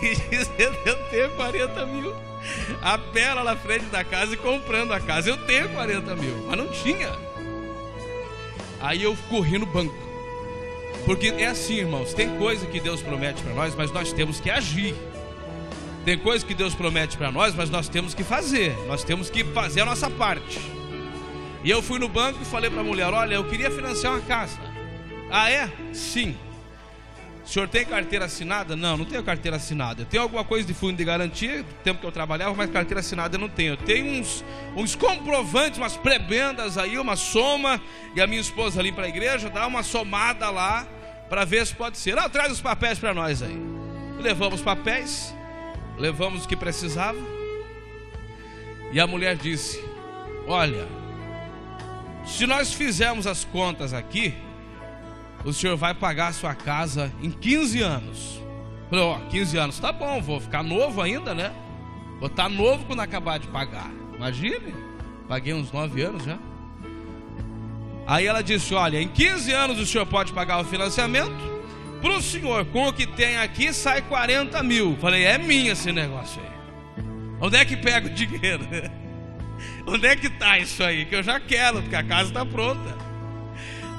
E 0.02 0.16
dizendo, 0.30 0.78
eu 0.86 0.96
tenho 1.10 1.30
40 1.36 1.86
mil. 1.86 2.31
A 2.82 2.98
pé 2.98 3.34
lá 3.34 3.44
na 3.44 3.56
frente 3.56 3.86
da 3.86 4.04
casa 4.04 4.34
e 4.34 4.36
comprando 4.36 4.92
a 4.92 5.00
casa. 5.00 5.30
Eu 5.30 5.36
tenho 5.46 5.68
40 5.70 6.14
mil, 6.16 6.46
mas 6.46 6.58
não 6.58 6.68
tinha. 6.68 7.10
Aí 8.80 9.02
eu 9.02 9.16
corri 9.28 9.58
no 9.58 9.66
banco. 9.66 9.94
Porque 11.04 11.28
é 11.28 11.46
assim, 11.46 11.74
irmãos, 11.74 12.14
tem 12.14 12.36
coisa 12.38 12.66
que 12.66 12.80
Deus 12.80 13.02
promete 13.02 13.42
para 13.42 13.54
nós, 13.54 13.74
mas 13.74 13.90
nós 13.92 14.12
temos 14.12 14.40
que 14.40 14.50
agir. 14.50 14.94
Tem 16.04 16.18
coisa 16.18 16.44
que 16.44 16.54
Deus 16.54 16.74
promete 16.74 17.16
para 17.16 17.30
nós, 17.30 17.54
mas 17.54 17.70
nós 17.70 17.88
temos 17.88 18.12
que 18.14 18.24
fazer. 18.24 18.76
Nós 18.86 19.04
temos 19.04 19.30
que 19.30 19.44
fazer 19.44 19.82
a 19.82 19.84
nossa 19.84 20.10
parte. 20.10 20.60
E 21.64 21.70
eu 21.70 21.80
fui 21.80 21.98
no 21.98 22.08
banco 22.08 22.40
e 22.42 22.44
falei 22.44 22.70
para 22.70 22.80
a 22.80 22.84
mulher: 22.84 23.12
Olha, 23.12 23.34
eu 23.34 23.44
queria 23.44 23.70
financiar 23.70 24.14
uma 24.14 24.22
casa. 24.22 24.58
Ah, 25.30 25.50
é? 25.50 25.70
Sim. 25.92 26.36
O 27.44 27.48
senhor 27.48 27.68
tem 27.68 27.84
carteira 27.84 28.26
assinada? 28.26 28.76
Não, 28.76 28.96
não 28.96 29.04
tenho 29.04 29.22
carteira 29.22 29.56
assinada. 29.56 30.02
Eu 30.02 30.06
tenho 30.06 30.22
alguma 30.22 30.44
coisa 30.44 30.66
de 30.66 30.72
fundo 30.72 30.96
de 30.96 31.04
garantia, 31.04 31.62
do 31.62 31.74
tempo 31.82 32.00
que 32.00 32.06
eu 32.06 32.12
trabalhava, 32.12 32.54
mas 32.54 32.70
carteira 32.70 33.00
assinada 33.00 33.36
eu 33.36 33.40
não 33.40 33.48
tenho. 33.48 33.72
Eu 33.72 33.76
tenho 33.76 34.20
uns, 34.20 34.44
uns 34.76 34.94
comprovantes, 34.94 35.78
umas 35.78 35.96
prebendas 35.96 36.78
aí, 36.78 36.98
uma 36.98 37.16
soma, 37.16 37.80
e 38.14 38.20
a 38.20 38.26
minha 38.26 38.40
esposa 38.40 38.80
ali 38.80 38.92
para 38.92 39.06
a 39.06 39.08
igreja 39.08 39.50
dá 39.50 39.66
uma 39.66 39.82
somada 39.82 40.48
lá 40.50 40.86
para 41.28 41.44
ver 41.44 41.66
se 41.66 41.74
pode 41.74 41.98
ser. 41.98 42.14
Não, 42.14 42.28
traz 42.30 42.52
os 42.52 42.60
papéis 42.60 42.98
para 42.98 43.12
nós 43.12 43.42
aí. 43.42 43.58
Levamos 44.20 44.60
os 44.60 44.64
papéis, 44.64 45.34
levamos 45.98 46.44
o 46.44 46.48
que 46.48 46.56
precisava. 46.56 47.18
E 48.92 49.00
a 49.00 49.06
mulher 49.06 49.36
disse: 49.36 49.82
Olha, 50.46 50.86
se 52.24 52.46
nós 52.46 52.72
fizermos 52.72 53.26
as 53.26 53.44
contas 53.44 53.92
aqui, 53.92 54.34
o 55.44 55.52
senhor 55.52 55.76
vai 55.76 55.94
pagar 55.94 56.28
a 56.28 56.32
sua 56.32 56.54
casa 56.54 57.12
em 57.22 57.30
15 57.30 57.80
anos. 57.80 58.42
Falei, 58.88 59.04
ó, 59.04 59.18
15 59.30 59.58
anos, 59.58 59.78
tá 59.78 59.90
bom, 59.90 60.20
vou 60.20 60.40
ficar 60.40 60.62
novo 60.62 61.00
ainda, 61.00 61.34
né? 61.34 61.52
Vou 62.18 62.28
estar 62.28 62.44
tá 62.44 62.48
novo 62.48 62.84
quando 62.84 63.00
acabar 63.00 63.38
de 63.38 63.48
pagar. 63.48 63.90
Imagine, 64.14 64.74
paguei 65.28 65.54
uns 65.54 65.72
9 65.72 66.02
anos 66.02 66.24
já. 66.24 66.38
Aí 68.06 68.26
ela 68.26 68.42
disse: 68.42 68.74
Olha, 68.74 69.00
em 69.00 69.08
15 69.08 69.52
anos 69.52 69.80
o 69.80 69.86
senhor 69.86 70.06
pode 70.06 70.32
pagar 70.32 70.60
o 70.60 70.64
financiamento. 70.64 71.52
Para 72.00 72.16
o 72.16 72.22
senhor, 72.22 72.64
com 72.66 72.88
o 72.88 72.92
que 72.92 73.06
tem 73.06 73.38
aqui, 73.38 73.72
sai 73.72 74.02
40 74.02 74.62
mil. 74.62 74.96
Falei: 75.00 75.24
É 75.24 75.38
minha 75.38 75.72
esse 75.72 75.92
negócio 75.92 76.40
aí. 76.42 77.04
Onde 77.40 77.56
é 77.56 77.64
que 77.64 77.76
pega 77.76 78.06
o 78.08 78.10
dinheiro? 78.10 78.64
Onde 79.86 80.06
é 80.06 80.16
que 80.16 80.26
está 80.26 80.58
isso 80.58 80.82
aí? 80.82 81.04
Que 81.04 81.16
eu 81.16 81.22
já 81.22 81.40
quero, 81.40 81.80
porque 81.80 81.96
a 81.96 82.02
casa 82.02 82.28
está 82.28 82.44
pronta. 82.44 83.11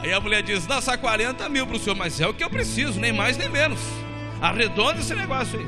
Aí 0.04 0.12
a 0.12 0.20
mulher 0.20 0.44
diz: 0.44 0.66
Dá 0.66 0.82
só 0.82 0.98
40 0.98 1.48
mil 1.48 1.66
para 1.66 1.78
o 1.78 1.80
senhor, 1.80 1.96
mas 1.96 2.20
é 2.20 2.28
o 2.28 2.34
que 2.34 2.44
eu 2.44 2.50
preciso, 2.50 3.00
nem 3.00 3.14
mais 3.14 3.38
nem 3.38 3.48
menos. 3.48 3.80
Arredonda 4.42 5.00
esse 5.00 5.16
negócio 5.16 5.58
aí. 5.58 5.66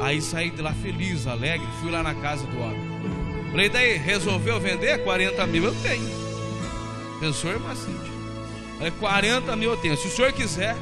Aí 0.00 0.22
saí 0.22 0.50
de 0.50 0.62
lá 0.62 0.72
feliz, 0.72 1.26
alegre, 1.26 1.66
fui 1.80 1.90
lá 1.90 2.02
na 2.02 2.14
casa 2.14 2.46
do 2.46 2.60
homem. 2.60 2.80
Falei, 3.50 3.68
daí, 3.68 3.96
resolveu 3.96 4.60
vender 4.60 5.02
40 5.02 5.46
mil? 5.46 5.64
Eu 5.64 5.74
tenho. 5.82 6.08
Pensou, 7.20 7.50
irmã 7.50 7.74
Cíntia? 7.74 8.12
Falei, 8.76 8.92
40 8.92 9.56
mil 9.56 9.70
eu 9.70 9.76
tenho. 9.76 9.96
Se 9.96 10.06
o 10.06 10.10
senhor 10.10 10.32
quiser, 10.32 10.76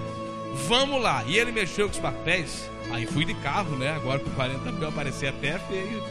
vamos 0.69 1.01
lá. 1.01 1.25
E 1.27 1.39
ele 1.39 1.53
mexeu 1.53 1.87
com 1.87 1.93
os 1.93 2.01
papéis. 2.01 2.71
Aí 2.91 3.07
fui 3.07 3.25
de 3.25 3.35
carro, 3.35 3.77
né? 3.77 3.95
Agora 3.95 4.19
com 4.19 4.31
40 4.31 4.73
mil 4.73 4.89
aparecia 4.89 5.31
até 5.31 5.59
feio. 5.59 6.03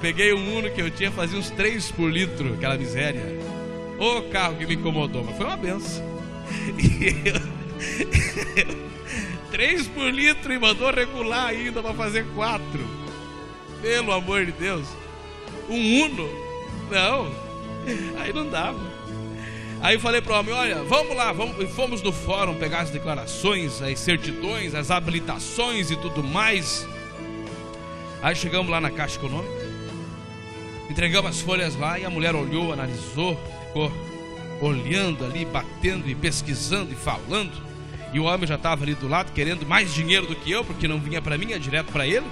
Peguei 0.00 0.32
um 0.32 0.58
Uno 0.58 0.70
que 0.70 0.80
eu 0.80 0.90
tinha, 0.90 1.10
fazia 1.10 1.38
uns 1.38 1.50
3 1.50 1.90
por 1.92 2.10
litro, 2.10 2.54
aquela 2.54 2.76
miséria. 2.76 3.22
Ô 3.98 4.22
carro 4.30 4.56
que 4.56 4.66
me 4.66 4.74
incomodou, 4.74 5.24
mas 5.24 5.36
foi 5.36 5.46
uma 5.46 5.56
benção. 5.56 6.04
Três 9.50 9.86
por 9.88 10.12
litro 10.12 10.52
e 10.52 10.58
mandou 10.58 10.92
regular 10.92 11.48
ainda 11.48 11.82
para 11.82 11.94
fazer 11.94 12.26
quatro. 12.34 12.86
Pelo 13.80 14.12
amor 14.12 14.44
de 14.44 14.52
Deus. 14.52 14.86
Um 15.68 16.04
Uno? 16.04 16.28
Não. 16.90 17.30
Aí 18.18 18.32
não 18.32 18.48
dava. 18.48 18.80
Aí 19.80 19.98
falei 19.98 20.20
para 20.20 20.34
o 20.34 20.40
homem: 20.40 20.54
olha, 20.54 20.82
vamos 20.84 21.16
lá, 21.16 21.32
vamos. 21.32 21.62
E 21.62 21.66
fomos 21.66 22.02
no 22.02 22.12
fórum 22.12 22.54
pegar 22.54 22.80
as 22.80 22.90
declarações, 22.90 23.80
as 23.82 23.98
certidões, 23.98 24.74
as 24.74 24.90
habilitações 24.90 25.90
e 25.90 25.96
tudo 25.96 26.22
mais. 26.22 26.86
Aí 28.22 28.34
chegamos 28.34 28.70
lá 28.70 28.80
na 28.80 28.90
Caixa 28.90 29.16
Econômica, 29.16 29.68
entregamos 30.90 31.30
as 31.30 31.40
folhas 31.40 31.76
lá 31.76 31.98
e 31.98 32.04
a 32.04 32.10
mulher 32.10 32.34
olhou, 32.34 32.72
analisou, 32.72 33.38
ficou 33.76 33.92
olhando 34.60 35.24
ali, 35.24 35.44
batendo 35.44 36.08
e 36.08 36.14
pesquisando 36.14 36.92
e 36.92 36.96
falando. 36.96 37.52
E 38.12 38.18
o 38.18 38.24
homem 38.24 38.46
já 38.46 38.54
estava 38.54 38.84
ali 38.84 38.94
do 38.94 39.06
lado 39.06 39.32
querendo 39.32 39.66
mais 39.66 39.92
dinheiro 39.92 40.26
do 40.26 40.34
que 40.34 40.50
eu, 40.50 40.64
porque 40.64 40.88
não 40.88 40.98
vinha 40.98 41.20
para 41.20 41.36
mim, 41.36 41.52
é 41.52 41.58
direto 41.58 41.92
para 41.92 42.06
ele. 42.06 42.26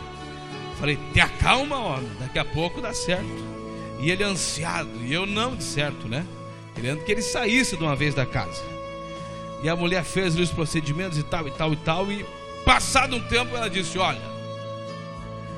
Falei, 0.78 0.98
te 1.12 1.20
acalma, 1.20 1.78
homem, 1.78 2.08
daqui 2.18 2.38
a 2.38 2.44
pouco 2.44 2.80
dá 2.80 2.94
certo. 2.94 3.28
E 4.00 4.10
ele 4.10 4.24
ansiado, 4.24 4.90
e 5.02 5.12
eu 5.12 5.26
não 5.26 5.54
de 5.54 5.62
certo, 5.62 6.08
né? 6.08 6.26
Querendo 6.74 7.04
que 7.04 7.12
ele 7.12 7.22
saísse 7.22 7.76
de 7.76 7.82
uma 7.82 7.94
vez 7.94 8.14
da 8.14 8.24
casa. 8.24 8.62
E 9.62 9.68
a 9.68 9.76
mulher 9.76 10.02
fez 10.02 10.36
os 10.36 10.50
procedimentos 10.50 11.18
e 11.18 11.22
tal, 11.22 11.46
e 11.46 11.50
tal, 11.50 11.72
e 11.72 11.76
tal. 11.76 12.12
E 12.12 12.26
passado 12.64 13.16
um 13.16 13.20
tempo 13.20 13.56
ela 13.56 13.70
disse: 13.70 13.98
Olha, 13.98 14.20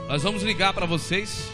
nós 0.07 0.23
vamos 0.23 0.43
ligar 0.43 0.73
para 0.75 0.87
vocês 0.87 1.49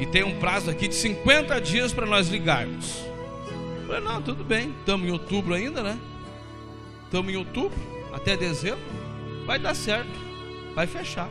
e 0.00 0.06
tem 0.06 0.24
um 0.24 0.38
prazo 0.38 0.70
aqui 0.70 0.88
de 0.88 0.94
50 0.94 1.60
dias 1.60 1.92
para 1.92 2.06
nós 2.06 2.28
ligarmos. 2.28 3.07
Falei, 3.88 4.02
não, 4.02 4.20
tudo 4.20 4.44
bem, 4.44 4.74
estamos 4.80 5.08
em 5.08 5.10
outubro 5.10 5.54
ainda, 5.54 5.82
né? 5.82 5.98
Estamos 7.06 7.32
em 7.32 7.36
outubro, 7.36 7.78
até 8.12 8.36
dezembro, 8.36 8.84
vai 9.46 9.58
dar 9.58 9.74
certo, 9.74 10.12
vai 10.74 10.86
fechar. 10.86 11.30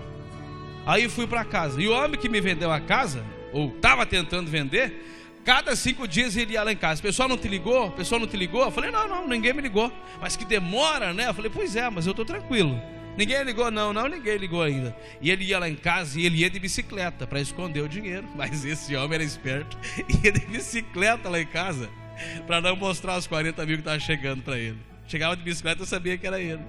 Aí 0.84 1.08
fui 1.08 1.28
para 1.28 1.46
casa. 1.46 1.80
E 1.80 1.88
o 1.88 1.94
homem 1.94 2.20
que 2.20 2.28
me 2.28 2.42
vendeu 2.42 2.72
a 2.72 2.80
casa, 2.80 3.24
ou 3.54 3.68
estava 3.68 4.08
tentando 4.08 4.50
vender, 4.50 5.38
cada 5.46 5.76
cinco 5.76 6.08
dias 6.08 6.36
ele 6.36 6.54
ia 6.54 6.64
lá 6.64 6.72
em 6.72 6.76
casa. 6.76 7.00
Pessoal 7.00 7.30
não 7.30 7.38
te 7.38 7.48
ligou? 7.48 7.92
Pessoal 7.92 8.20
não 8.20 8.28
te 8.28 8.36
ligou? 8.36 8.64
Eu 8.64 8.72
falei, 8.72 8.90
não, 8.90 9.08
não, 9.08 9.28
ninguém 9.28 9.54
me 9.54 9.62
ligou. 9.62 9.94
Mas 10.20 10.36
que 10.36 10.44
demora, 10.44 11.14
né? 11.14 11.28
Eu 11.28 11.36
falei, 11.36 11.52
pois 11.54 11.76
é, 11.76 11.88
mas 11.92 12.08
eu 12.08 12.12
estou 12.12 12.26
tranquilo. 12.26 12.82
Ninguém 13.16 13.44
ligou, 13.44 13.70
não, 13.70 13.94
não, 13.94 14.08
ninguém 14.08 14.36
ligou 14.36 14.64
ainda. 14.64 14.98
E 15.22 15.30
ele 15.30 15.46
ia 15.46 15.60
lá 15.60 15.70
em 15.70 15.76
casa 15.76 16.20
e 16.20 16.26
ele 16.26 16.38
ia 16.38 16.50
de 16.50 16.58
bicicleta 16.58 17.28
para 17.28 17.40
esconder 17.40 17.82
o 17.82 17.88
dinheiro. 17.88 18.28
Mas 18.36 18.66
esse 18.66 18.96
homem 18.96 19.14
era 19.16 19.24
esperto, 19.24 19.78
ia 20.24 20.32
de 20.32 20.40
bicicleta 20.48 21.30
lá 21.30 21.40
em 21.40 21.46
casa 21.46 21.88
para 22.46 22.62
não 22.62 22.76
mostrar 22.76 23.18
os 23.18 23.28
40 23.28 23.66
mil 23.66 23.78
que 23.78 23.82
estavam 23.82 24.00
chegando 24.00 24.42
para 24.42 24.58
ele. 24.58 24.78
Chegava 25.08 25.36
de 25.36 25.44
bicicleta, 25.44 25.82
eu 25.82 25.86
sabia 25.86 26.18
que 26.18 26.28
era 26.28 26.40
ele. 26.40 26.62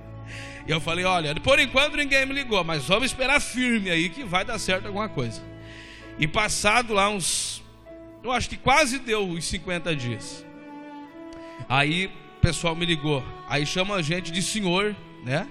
E 0.66 0.70
eu 0.70 0.80
falei: 0.80 1.04
olha, 1.04 1.34
por 1.36 1.58
enquanto 1.58 1.96
ninguém 1.96 2.26
me 2.26 2.34
ligou, 2.34 2.62
mas 2.62 2.84
vamos 2.84 3.06
esperar 3.06 3.40
firme 3.40 3.90
aí 3.90 4.08
que 4.08 4.24
vai 4.24 4.44
dar 4.44 4.58
certo 4.58 4.86
alguma 4.86 5.08
coisa. 5.08 5.42
E 6.18 6.26
passado 6.26 6.92
lá 6.94 7.08
uns, 7.08 7.62
eu 8.22 8.32
acho 8.32 8.48
que 8.48 8.56
quase 8.56 8.98
deu 8.98 9.28
os 9.28 9.44
50 9.46 9.94
dias. 9.96 10.44
Aí 11.68 12.06
o 12.06 12.40
pessoal 12.40 12.74
me 12.74 12.84
ligou. 12.84 13.24
Aí 13.48 13.64
chama 13.64 13.96
a 13.96 14.02
gente 14.02 14.30
de 14.30 14.42
senhor, 14.42 14.94
né? 15.24 15.48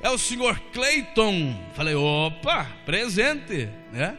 É 0.00 0.08
o 0.08 0.16
senhor 0.16 0.58
Cleiton. 0.72 1.54
Falei, 1.74 1.94
opa, 1.94 2.66
presente, 2.86 3.68
né? 3.92 4.16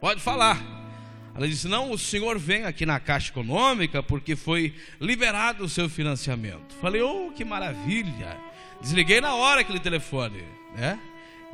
Pode 0.00 0.20
falar. 0.20 0.79
Ela 1.40 1.48
disse: 1.48 1.66
Não, 1.66 1.90
o 1.90 1.96
senhor 1.96 2.38
vem 2.38 2.64
aqui 2.64 2.84
na 2.84 3.00
Caixa 3.00 3.30
Econômica 3.30 4.02
porque 4.02 4.36
foi 4.36 4.74
liberado 5.00 5.64
o 5.64 5.68
seu 5.70 5.88
financiamento. 5.88 6.74
Falei: 6.82 7.00
Oh, 7.00 7.32
que 7.34 7.46
maravilha! 7.46 8.36
Desliguei 8.78 9.22
na 9.22 9.34
hora 9.34 9.62
aquele 9.62 9.80
telefone, 9.80 10.44
né? 10.76 11.00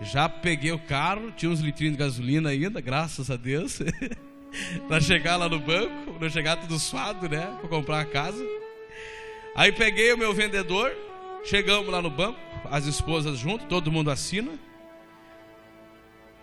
Já 0.03 0.29
peguei 0.29 0.73
o 0.73 0.79
carro, 0.79 1.31
tinha 1.37 1.49
uns 1.53 1.61
litrinhos 1.61 1.97
de 1.97 2.03
gasolina 2.03 2.51
ainda, 2.51 2.81
graças 2.81 3.31
a 3.31 3.37
Deus, 3.37 3.79
para 4.89 5.01
chegar 5.01 5.37
lá 5.37 5.49
no 5.49 5.61
banco, 5.61 6.17
não 6.21 6.29
chegar 6.29 6.57
tudo 6.57 6.81
suado, 6.81 7.29
né? 7.29 7.47
Para 7.61 7.69
comprar 7.69 8.01
a 8.01 8.05
casa. 8.05 8.45
Aí 9.55 9.71
peguei 9.71 10.13
o 10.13 10.19
meu 10.19 10.35
vendedor, 10.35 10.93
chegamos 11.45 11.89
lá 11.93 12.03
no 12.03 12.11
banco, 12.11 12.41
as 12.73 12.87
esposas 12.87 13.39
junto, 13.39 13.67
todo 13.67 13.93
mundo 13.93 14.11
assina. 14.11 14.51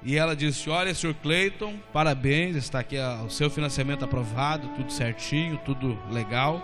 E 0.05 0.17
ela 0.17 0.35
disse: 0.35 0.69
Olha, 0.69 0.93
senhor 0.93 1.15
Cleiton, 1.15 1.75
parabéns, 1.91 2.55
está 2.55 2.79
aqui 2.79 2.97
o 3.25 3.29
seu 3.29 3.49
financiamento 3.49 4.03
aprovado, 4.03 4.67
tudo 4.69 4.91
certinho, 4.91 5.59
tudo 5.63 5.97
legal. 6.11 6.61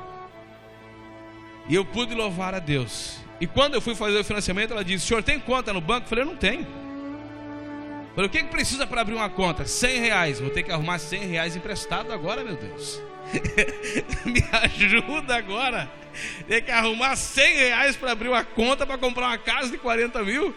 E 1.68 1.76
eu 1.76 1.86
pude 1.86 2.14
louvar 2.14 2.54
a 2.54 2.60
Deus. 2.60 3.20
E 3.40 3.48
quando 3.48 3.76
eu 3.76 3.82
fui 3.82 3.96
fazer 3.96 4.20
o 4.20 4.24
financiamento, 4.24 4.72
ela 4.72 4.84
disse: 4.84 5.08
Senhor, 5.08 5.24
tem 5.24 5.40
conta 5.40 5.72
no 5.72 5.80
banco? 5.80 6.06
Eu 6.06 6.10
falei: 6.10 6.24
Eu 6.24 6.28
não 6.28 6.36
tenho. 6.36 6.62
Eu 8.10 8.16
Falei, 8.16 8.28
o 8.28 8.30
que, 8.30 8.40
que 8.40 8.50
precisa 8.50 8.86
para 8.86 9.02
abrir 9.02 9.16
uma 9.16 9.30
conta? 9.30 9.66
100 9.66 10.00
reais. 10.02 10.40
Vou 10.42 10.50
ter 10.50 10.64
que 10.64 10.72
arrumar 10.72 11.00
100 11.00 11.26
reais 11.28 11.56
emprestado 11.56 12.12
agora, 12.12 12.44
meu 12.44 12.56
Deus. 12.56 13.02
Me 14.26 14.44
ajuda 14.52 15.38
agora. 15.38 15.90
Tem 16.48 16.62
que 16.62 16.72
arrumar 16.72 17.16
100 17.16 17.56
reais 17.56 17.96
para 17.96 18.12
abrir 18.12 18.28
uma 18.28 18.44
conta 18.44 18.86
para 18.86 18.98
comprar 18.98 19.28
uma 19.28 19.38
casa 19.38 19.70
de 19.70 19.78
40 19.78 20.22
mil. 20.24 20.54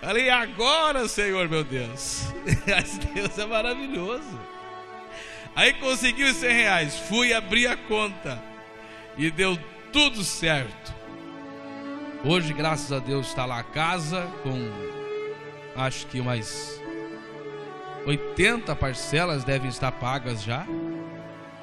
Falei, 0.00 0.30
agora, 0.30 1.08
Senhor, 1.08 1.48
meu 1.48 1.64
Deus. 1.64 2.32
Deus 3.14 3.38
é 3.38 3.46
maravilhoso. 3.46 4.40
Aí 5.56 5.72
consegui 5.74 6.24
os 6.24 6.36
100 6.36 6.52
reais. 6.52 6.98
Fui 7.08 7.32
abrir 7.32 7.66
a 7.66 7.76
conta. 7.76 8.42
E 9.16 9.30
deu 9.30 9.58
tudo 9.92 10.24
certo. 10.24 10.94
Hoje, 12.24 12.52
graças 12.52 12.90
a 12.90 12.98
Deus, 12.98 13.28
está 13.28 13.44
lá 13.44 13.60
a 13.60 13.62
casa 13.62 14.26
com 14.42 14.94
acho 15.76 16.06
que 16.06 16.20
umas 16.20 16.80
80 18.06 18.74
parcelas 18.76 19.44
devem 19.44 19.68
estar 19.68 19.92
pagas 19.92 20.42
já. 20.42 20.66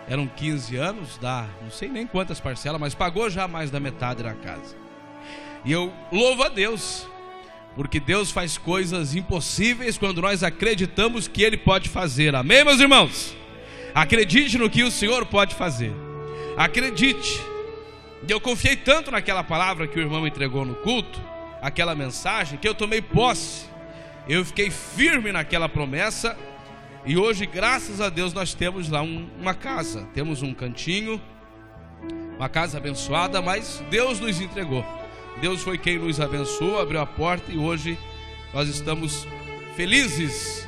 Eram 0.07 0.27
15 0.27 0.75
anos, 0.75 1.17
dá, 1.17 1.47
não 1.61 1.71
sei 1.71 1.87
nem 1.87 2.05
quantas 2.05 2.39
parcelas, 2.39 2.79
mas 2.79 2.93
pagou 2.93 3.29
já 3.29 3.47
mais 3.47 3.71
da 3.71 3.79
metade 3.79 4.23
da 4.23 4.33
casa. 4.33 4.75
E 5.63 5.71
eu 5.71 5.93
louvo 6.11 6.43
a 6.43 6.49
Deus, 6.49 7.07
porque 7.75 7.99
Deus 7.99 8.31
faz 8.31 8.57
coisas 8.57 9.15
impossíveis 9.15 9.97
quando 9.97 10.21
nós 10.21 10.43
acreditamos 10.43 11.27
que 11.27 11.43
Ele 11.43 11.57
pode 11.57 11.89
fazer. 11.89 12.35
Amém, 12.35 12.63
meus 12.63 12.79
irmãos? 12.79 13.35
Acredite 13.95 14.57
no 14.57 14.69
que 14.69 14.83
o 14.83 14.91
Senhor 14.91 15.25
pode 15.25 15.55
fazer. 15.55 15.93
Acredite. 16.57 17.41
Eu 18.27 18.39
confiei 18.39 18.75
tanto 18.75 19.11
naquela 19.11 19.43
palavra 19.43 19.87
que 19.87 19.97
o 19.97 20.01
irmão 20.01 20.27
entregou 20.27 20.65
no 20.65 20.75
culto, 20.75 21.19
aquela 21.61 21.95
mensagem, 21.95 22.57
que 22.57 22.67
eu 22.67 22.75
tomei 22.75 23.01
posse. 23.01 23.65
Eu 24.27 24.45
fiquei 24.45 24.69
firme 24.69 25.31
naquela 25.31 25.67
promessa. 25.67 26.37
E 27.05 27.17
hoje, 27.17 27.45
graças 27.45 27.99
a 27.99 28.09
Deus, 28.09 28.33
nós 28.33 28.53
temos 28.53 28.89
lá 28.89 29.01
um, 29.01 29.27
uma 29.39 29.53
casa. 29.53 30.07
Temos 30.13 30.43
um 30.43 30.53
cantinho, 30.53 31.19
uma 32.37 32.47
casa 32.47 32.77
abençoada, 32.77 33.41
mas 33.41 33.83
Deus 33.89 34.19
nos 34.19 34.39
entregou. 34.39 34.85
Deus 35.39 35.61
foi 35.63 35.77
quem 35.77 35.97
nos 35.97 36.19
abençoou, 36.19 36.79
abriu 36.79 36.99
a 36.99 37.05
porta 37.05 37.51
e 37.51 37.57
hoje 37.57 37.97
nós 38.53 38.67
estamos 38.67 39.27
felizes. 39.75 40.67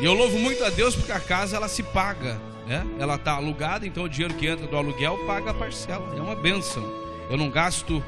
E 0.00 0.04
eu 0.04 0.14
louvo 0.14 0.38
muito 0.38 0.64
a 0.64 0.70
Deus 0.70 0.94
porque 0.94 1.12
a 1.12 1.20
casa 1.20 1.56
ela 1.56 1.68
se 1.68 1.82
paga 1.82 2.40
né? 2.68 2.86
Ela 2.98 3.14
está 3.14 3.32
alugada, 3.32 3.86
então 3.86 4.04
o 4.04 4.08
dinheiro 4.08 4.34
que 4.34 4.46
entra 4.46 4.66
do 4.66 4.76
aluguel 4.76 5.16
paga 5.26 5.50
a 5.50 5.54
parcela. 5.54 6.14
É 6.14 6.20
uma 6.20 6.36
benção. 6.36 6.84
Eu 7.30 7.38
não 7.38 7.48
gasto 7.48 8.04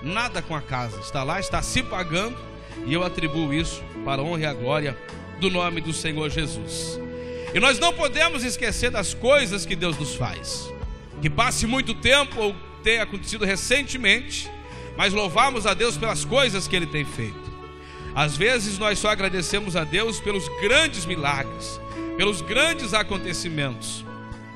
nada 0.00 0.40
com 0.40 0.54
a 0.54 0.62
casa. 0.62 1.00
Está 1.00 1.24
lá, 1.24 1.40
está 1.40 1.60
se 1.60 1.82
pagando 1.82 2.38
e 2.86 2.94
eu 2.94 3.02
atribuo 3.02 3.52
isso 3.52 3.82
para 4.04 4.22
a 4.22 4.24
honra 4.24 4.42
e 4.42 4.46
a 4.46 4.54
glória 4.54 4.96
do 5.40 5.50
nome 5.50 5.80
do 5.80 5.92
Senhor 5.92 6.30
Jesus. 6.30 7.00
E 7.52 7.58
nós 7.58 7.80
não 7.80 7.92
podemos 7.92 8.44
esquecer 8.44 8.92
das 8.92 9.12
coisas 9.12 9.66
que 9.66 9.74
Deus 9.74 9.98
nos 9.98 10.14
faz. 10.14 10.72
Que 11.20 11.28
passe 11.28 11.66
muito 11.66 11.92
tempo 11.92 12.40
ou 12.40 12.54
tenha 12.84 13.02
acontecido 13.02 13.44
recentemente, 13.44 14.48
mas 15.00 15.14
louvamos 15.14 15.66
a 15.66 15.72
Deus 15.72 15.96
pelas 15.96 16.26
coisas 16.26 16.68
que 16.68 16.76
Ele 16.76 16.84
tem 16.84 17.06
feito. 17.06 17.50
Às 18.14 18.36
vezes 18.36 18.78
nós 18.78 18.98
só 18.98 19.08
agradecemos 19.08 19.74
a 19.74 19.82
Deus 19.82 20.20
pelos 20.20 20.46
grandes 20.60 21.06
milagres, 21.06 21.80
pelos 22.18 22.42
grandes 22.42 22.92
acontecimentos, 22.92 24.04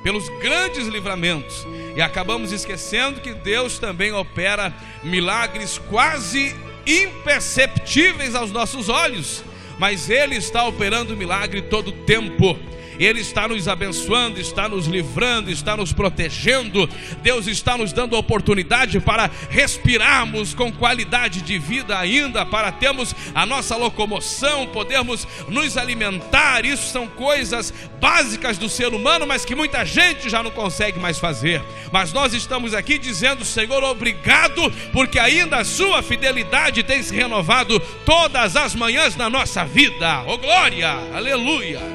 pelos 0.03 0.29
grandes 0.39 0.85
livramentos, 0.85 1.65
e 1.95 1.99
acabamos 1.99 2.51
esquecendo 2.51 3.21
que 3.21 3.33
Deus 3.33 3.79
também 3.79 4.13
opera 4.13 4.71
milagres 5.03 5.79
quase 5.89 6.55
imperceptíveis 6.85 8.35
aos 8.35 8.51
nossos 8.51 8.87
olhos, 8.87 9.43
mas 9.79 10.11
Ele 10.11 10.35
está 10.35 10.63
operando 10.67 11.17
milagre 11.17 11.63
todo 11.63 11.87
o 11.87 12.03
tempo. 12.05 12.55
Ele 12.99 13.21
está 13.21 13.47
nos 13.47 13.67
abençoando, 13.67 14.39
está 14.39 14.67
nos 14.67 14.87
livrando, 14.87 15.51
está 15.51 15.75
nos 15.75 15.93
protegendo. 15.93 16.89
Deus 17.21 17.47
está 17.47 17.77
nos 17.77 17.91
dando 17.91 18.17
oportunidade 18.17 18.99
para 18.99 19.29
respirarmos 19.49 20.53
com 20.53 20.71
qualidade 20.71 21.41
de 21.41 21.57
vida 21.57 21.97
ainda, 21.97 22.45
para 22.45 22.71
termos 22.71 23.15
a 23.33 23.45
nossa 23.45 23.75
locomoção, 23.75 24.67
podermos 24.67 25.27
nos 25.47 25.77
alimentar. 25.77 26.65
Isso 26.65 26.91
são 26.91 27.07
coisas 27.07 27.73
básicas 27.99 28.57
do 28.57 28.69
ser 28.69 28.93
humano, 28.93 29.25
mas 29.25 29.45
que 29.45 29.55
muita 29.55 29.85
gente 29.85 30.29
já 30.29 30.43
não 30.43 30.51
consegue 30.51 30.99
mais 30.99 31.19
fazer. 31.19 31.61
Mas 31.91 32.13
nós 32.13 32.33
estamos 32.33 32.73
aqui 32.73 32.97
dizendo, 32.97 33.45
Senhor, 33.45 33.83
obrigado, 33.83 34.71
porque 34.91 35.19
ainda 35.19 35.57
a 35.57 35.65
sua 35.65 36.01
fidelidade 36.01 36.83
tem 36.83 37.01
se 37.01 37.15
renovado 37.15 37.79
todas 38.05 38.55
as 38.55 38.75
manhãs 38.75 39.15
na 39.15 39.29
nossa 39.29 39.65
vida. 39.65 40.23
Oh 40.27 40.37
glória! 40.37 40.89
Aleluia! 41.13 41.94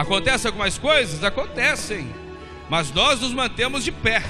Acontecem 0.00 0.48
algumas 0.48 0.78
coisas? 0.78 1.22
Acontecem. 1.22 2.10
Mas 2.70 2.90
nós 2.90 3.20
nos 3.20 3.34
mantemos 3.34 3.84
de 3.84 3.92
pé. 3.92 4.22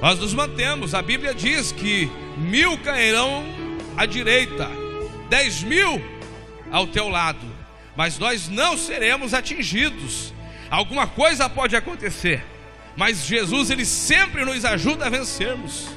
Nós 0.00 0.18
nos 0.18 0.32
mantemos. 0.32 0.94
A 0.94 1.02
Bíblia 1.02 1.34
diz 1.34 1.70
que 1.70 2.10
mil 2.38 2.78
cairão 2.78 3.44
à 3.94 4.06
direita, 4.06 4.70
dez 5.28 5.62
mil 5.62 6.02
ao 6.72 6.86
teu 6.86 7.10
lado, 7.10 7.46
mas 7.94 8.18
nós 8.18 8.48
não 8.48 8.78
seremos 8.78 9.34
atingidos. 9.34 10.32
Alguma 10.70 11.06
coisa 11.06 11.46
pode 11.46 11.76
acontecer, 11.76 12.42
mas 12.96 13.26
Jesus 13.26 13.68
ele 13.68 13.84
sempre 13.84 14.46
nos 14.46 14.64
ajuda 14.64 15.04
a 15.04 15.10
vencermos. 15.10 15.88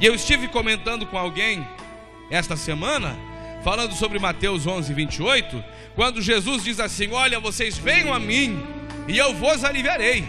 E 0.00 0.06
eu 0.06 0.14
estive 0.14 0.48
comentando 0.48 1.04
com 1.04 1.18
alguém 1.18 1.68
esta 2.30 2.56
semana, 2.56 3.14
falando 3.62 3.92
sobre 3.92 4.18
Mateus 4.18 4.66
11, 4.66 4.94
28, 4.94 5.62
quando 5.94 6.22
Jesus 6.22 6.64
diz 6.64 6.80
assim: 6.80 7.12
Olha, 7.12 7.38
vocês 7.40 7.76
venham 7.76 8.12
a 8.12 8.18
mim 8.18 8.62
e 9.08 9.16
eu 9.18 9.34
vos 9.34 9.64
aliviarei. 9.64 10.24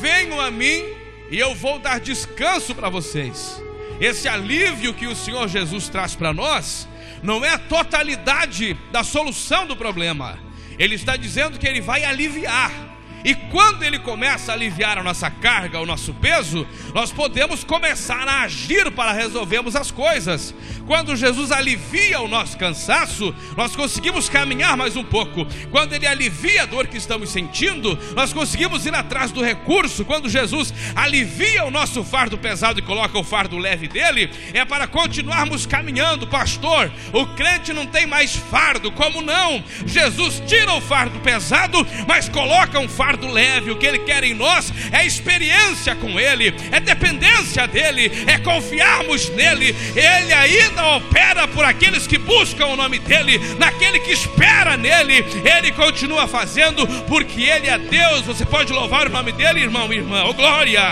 Venham 0.00 0.40
a 0.40 0.50
mim 0.50 0.84
e 1.30 1.38
eu 1.38 1.54
vou 1.54 1.78
dar 1.78 2.00
descanso 2.00 2.74
para 2.74 2.88
vocês. 2.88 3.62
Esse 4.00 4.28
alívio 4.28 4.92
que 4.92 5.06
o 5.06 5.14
Senhor 5.14 5.48
Jesus 5.48 5.88
traz 5.88 6.14
para 6.14 6.32
nós 6.32 6.88
não 7.22 7.44
é 7.44 7.50
a 7.50 7.58
totalidade 7.58 8.74
da 8.90 9.02
solução 9.02 9.66
do 9.66 9.76
problema. 9.76 10.38
Ele 10.78 10.96
está 10.96 11.16
dizendo 11.16 11.58
que 11.58 11.66
ele 11.66 11.80
vai 11.80 12.04
aliviar 12.04 12.93
e 13.24 13.34
quando 13.34 13.82
ele 13.82 13.98
começa 13.98 14.52
a 14.52 14.54
aliviar 14.54 14.98
a 14.98 15.02
nossa 15.02 15.30
carga, 15.30 15.80
o 15.80 15.86
nosso 15.86 16.12
peso, 16.12 16.66
nós 16.92 17.10
podemos 17.10 17.64
começar 17.64 18.28
a 18.28 18.42
agir 18.42 18.90
para 18.90 19.12
resolvermos 19.12 19.74
as 19.74 19.90
coisas. 19.90 20.54
Quando 20.86 21.16
Jesus 21.16 21.50
alivia 21.50 22.20
o 22.20 22.28
nosso 22.28 22.58
cansaço, 22.58 23.34
nós 23.56 23.74
conseguimos 23.74 24.28
caminhar 24.28 24.76
mais 24.76 24.94
um 24.94 25.02
pouco. 25.02 25.46
Quando 25.70 25.94
ele 25.94 26.06
alivia 26.06 26.64
a 26.64 26.66
dor 26.66 26.86
que 26.86 26.98
estamos 26.98 27.30
sentindo, 27.30 27.98
nós 28.14 28.30
conseguimos 28.34 28.84
ir 28.84 28.94
atrás 28.94 29.32
do 29.32 29.42
recurso. 29.42 30.04
Quando 30.04 30.28
Jesus 30.28 30.74
alivia 30.94 31.64
o 31.64 31.70
nosso 31.70 32.04
fardo 32.04 32.36
pesado 32.36 32.78
e 32.78 32.82
coloca 32.82 33.18
o 33.18 33.24
fardo 33.24 33.56
leve 33.56 33.88
dele, 33.88 34.30
é 34.52 34.66
para 34.66 34.86
continuarmos 34.86 35.64
caminhando, 35.64 36.26
pastor. 36.26 36.92
O 37.10 37.26
crente 37.28 37.72
não 37.72 37.86
tem 37.86 38.06
mais 38.06 38.36
fardo, 38.36 38.92
como 38.92 39.22
não? 39.22 39.64
Jesus 39.86 40.42
tira 40.46 40.74
o 40.74 40.80
fardo 40.82 41.18
pesado, 41.20 41.86
mas 42.06 42.28
coloca 42.28 42.78
um 42.78 42.88
fardo 42.88 43.13
fardo 43.14 43.28
leve, 43.28 43.70
o 43.70 43.76
que 43.76 43.86
Ele 43.86 44.00
quer 44.00 44.24
em 44.24 44.34
nós 44.34 44.72
é 44.90 45.06
experiência 45.06 45.94
com 45.94 46.18
Ele, 46.18 46.52
é 46.72 46.80
dependência 46.80 47.66
dEle, 47.66 48.10
é 48.26 48.38
confiarmos 48.38 49.28
nele. 49.30 49.74
Ele 49.94 50.32
ainda 50.32 50.96
opera 50.96 51.46
por 51.46 51.64
aqueles 51.64 52.06
que 52.06 52.18
buscam 52.18 52.66
o 52.66 52.76
nome 52.76 52.98
dEle, 52.98 53.38
naquele 53.58 54.00
que 54.00 54.12
espera 54.12 54.76
nele, 54.76 55.24
Ele 55.44 55.70
continua 55.72 56.26
fazendo, 56.26 56.86
porque 57.04 57.42
Ele 57.42 57.68
é 57.68 57.78
Deus. 57.78 58.22
Você 58.22 58.44
pode 58.44 58.72
louvar 58.72 59.06
o 59.06 59.10
nome 59.10 59.32
dEle, 59.32 59.62
irmão 59.62 59.92
e 59.92 59.96
irmã, 59.96 60.24
oh 60.24 60.34
glória! 60.34 60.82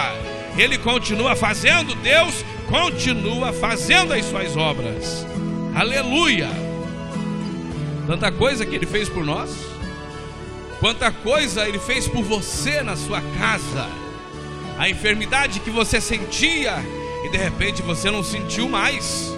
Ele 0.56 0.78
continua 0.78 1.34
fazendo, 1.34 1.94
Deus 1.96 2.44
continua 2.68 3.52
fazendo 3.52 4.12
as 4.12 4.24
suas 4.26 4.56
obras. 4.56 5.26
Aleluia! 5.74 6.48
Tanta 8.06 8.30
coisa 8.30 8.64
que 8.64 8.76
Ele 8.76 8.86
fez 8.86 9.08
por 9.08 9.24
nós. 9.24 9.71
Quanta 10.82 11.12
coisa 11.12 11.68
Ele 11.68 11.78
fez 11.78 12.08
por 12.08 12.24
você 12.24 12.82
na 12.82 12.96
sua 12.96 13.20
casa. 13.38 13.88
A 14.76 14.90
enfermidade 14.90 15.60
que 15.60 15.70
você 15.70 16.00
sentia 16.00 16.74
e 17.24 17.28
de 17.28 17.38
repente 17.38 17.80
você 17.80 18.10
não 18.10 18.20
sentiu 18.20 18.68
mais. 18.68 19.32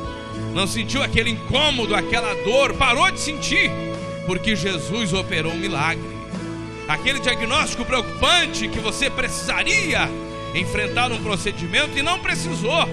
Não 0.54 0.66
sentiu 0.66 1.02
aquele 1.02 1.28
incômodo, 1.28 1.94
aquela 1.94 2.33
dor, 2.44 2.72
parou 2.72 3.11
de 3.11 3.20
sentir, 3.20 3.70
porque 4.24 4.57
Jesus 4.57 5.12
operou 5.12 5.52
um 5.52 5.59
milagre. 5.59 6.16
Aquele 6.88 7.20
diagnóstico 7.20 7.85
preocupante 7.85 8.66
que 8.66 8.80
você 8.80 9.11
precisaria 9.11 10.09
enfrentar 10.54 11.12
um 11.12 11.22
procedimento 11.22 11.98
e 11.98 12.02
não 12.02 12.20
precisou, 12.20 12.88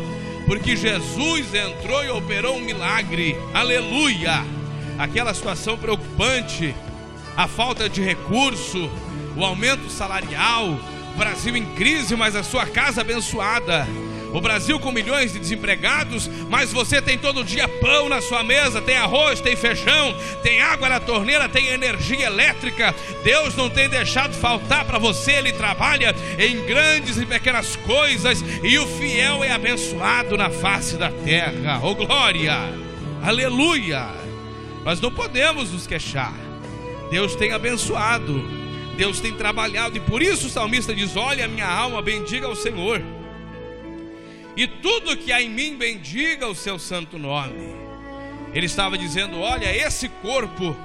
porque 0.46 0.76
Jesus 0.76 1.56
entrou 1.56 2.04
e 2.04 2.10
operou 2.10 2.58
um 2.58 2.62
milagre. 2.62 3.38
Aleluia! 3.54 4.44
Aquela 5.00 5.34
situação 5.34 5.78
preocupante 5.78 6.76
a 7.36 7.48
falta 7.48 7.90
de 7.90 8.02
recurso, 8.02 8.90
o 9.36 9.44
aumento 9.44 9.90
salarial, 9.90 10.80
o 11.14 11.18
Brasil 11.18 11.56
em 11.56 11.66
crise, 11.76 12.16
mas 12.16 12.36
a 12.36 12.44
sua 12.44 12.66
casa 12.66 13.02
abençoada. 13.02 13.88
O 14.34 14.40
Brasil 14.40 14.80
com 14.80 14.94
milhões 14.94 15.34
de 15.34 15.40
desempregados, 15.40 16.30
mas 16.50 16.72
você 16.72 17.02
tem 17.02 17.18
todo 17.18 17.44
dia 17.44 17.68
pão 17.68 18.08
na 18.08 18.22
sua 18.22 18.44
mesa, 18.44 18.82
tem 18.82 18.96
arroz, 18.96 19.42
tem 19.42 19.58
feijão, 19.58 20.16
tem 20.42 20.62
água 20.62 20.88
na 20.88 21.02
torneira, 21.02 21.50
tem 21.50 21.68
energia 21.68 22.28
elétrica. 22.28 22.96
Deus 23.26 23.56
não 23.58 23.70
tem 23.70 23.90
deixado 23.90 24.34
faltar 24.34 24.86
para 24.86 24.98
você, 24.98 25.34
Ele 25.34 25.52
trabalha 25.52 26.16
em 26.40 26.66
grandes 26.66 27.18
e 27.18 27.26
pequenas 27.26 27.76
coisas, 27.76 28.42
e 28.64 28.80
o 28.80 28.88
fiel 28.88 29.44
é 29.44 29.52
abençoado 29.52 30.38
na 30.38 30.50
face 30.50 30.96
da 30.96 31.12
terra. 31.12 31.82
Oh 31.84 31.94
glória! 31.94 32.56
Aleluia! 33.22 34.08
Nós 34.86 35.02
não 35.02 35.12
podemos 35.12 35.72
nos 35.72 35.86
queixar. 35.86 36.51
Deus 37.12 37.36
tem 37.36 37.52
abençoado, 37.52 38.42
Deus 38.98 39.20
tem 39.20 39.34
trabalhado, 39.34 39.98
e 39.98 40.00
por 40.00 40.24
isso 40.24 40.48
o 40.48 40.50
salmista 40.50 40.96
diz: 40.96 41.16
Olha, 41.16 41.48
minha 41.48 41.68
alma, 41.68 42.02
bendiga 42.02 42.48
ao 42.48 42.56
Senhor 42.56 43.02
e 44.56 44.68
tudo 44.68 45.18
que 45.18 45.32
há 45.32 45.42
em 45.42 45.50
mim 45.50 45.78
bendiga 45.78 46.48
o 46.48 46.56
seu 46.56 46.78
santo 46.78 47.18
nome. 47.18 47.74
Ele 48.54 48.66
estava 48.66 48.98
dizendo: 48.98 49.40
Olha, 49.40 49.76
esse 49.76 50.10
corpo 50.10 50.76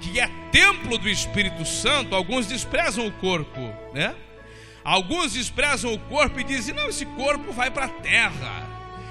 que 0.00 0.18
é 0.20 0.28
templo 0.50 0.96
do 0.96 1.08
Espírito 1.08 1.64
Santo, 1.64 2.14
alguns 2.14 2.46
desprezam 2.46 3.06
o 3.06 3.12
corpo, 3.12 3.60
né? 3.92 4.14
Alguns 4.82 5.32
desprezam 5.32 5.92
o 5.92 5.98
corpo 5.98 6.38
e 6.40 6.44
dizem: 6.44 6.74
Não, 6.74 6.88
esse 6.88 7.04
corpo 7.04 7.52
vai 7.52 7.70
para 7.70 7.86
a 7.86 7.88
terra, 7.88 8.66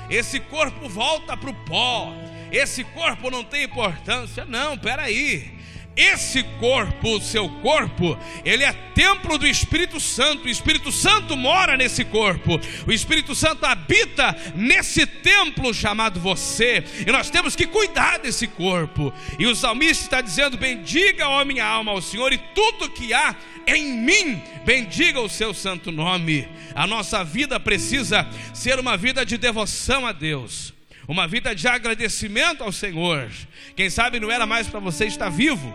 esse 0.09 0.39
corpo 0.39 0.87
volta 0.87 1.35
para 1.35 1.49
o 1.49 1.53
pó, 1.65 2.13
esse 2.51 2.83
corpo 2.85 3.29
não 3.29 3.43
tem 3.43 3.63
importância. 3.65 4.45
Não, 4.45 4.77
peraí. 4.77 5.58
Esse 5.99 6.43
corpo, 6.61 7.17
o 7.17 7.21
seu 7.21 7.49
corpo, 7.49 8.17
ele 8.45 8.63
é 8.63 8.71
templo 8.71 9.37
do 9.37 9.45
Espírito 9.45 9.99
Santo. 9.99 10.45
O 10.45 10.49
Espírito 10.49 10.93
Santo 10.93 11.35
mora 11.35 11.75
nesse 11.75 12.05
corpo. 12.05 12.57
O 12.87 12.91
Espírito 12.93 13.35
Santo 13.35 13.65
habita 13.65 14.33
nesse 14.55 15.05
templo 15.05 15.73
chamado 15.73 16.17
você. 16.17 16.85
E 17.05 17.11
nós 17.11 17.29
temos 17.29 17.53
que 17.53 17.67
cuidar 17.67 18.17
desse 18.19 18.47
corpo. 18.47 19.13
E 19.37 19.45
o 19.45 19.53
salmista 19.53 20.05
está 20.05 20.21
dizendo: 20.21 20.57
Bendiga, 20.57 21.27
ó 21.27 21.43
minha 21.43 21.65
alma, 21.65 21.91
ao 21.91 22.01
Senhor, 22.01 22.31
e 22.31 22.37
tudo 22.55 22.89
que 22.89 23.13
há 23.13 23.35
em 23.67 23.91
mim, 23.91 24.41
bendiga 24.65 25.19
o 25.19 25.27
seu 25.27 25.53
santo 25.53 25.91
nome. 25.91 26.47
A 26.73 26.87
nossa 26.87 27.25
vida 27.25 27.59
precisa 27.59 28.25
ser 28.53 28.79
uma 28.79 28.95
vida 28.95 29.25
de 29.25 29.37
devoção 29.37 30.07
a 30.07 30.13
Deus 30.13 30.73
uma 31.09 31.27
vida 31.27 31.55
de 31.55 31.67
agradecimento 31.67 32.63
ao 32.63 32.71
Senhor. 32.71 33.31
Quem 33.75 33.89
sabe 33.89 34.19
não 34.19 34.29
era 34.29 34.45
mais 34.45 34.67
para 34.67 34.79
você 34.79 35.05
estar 35.05 35.27
vivo, 35.27 35.73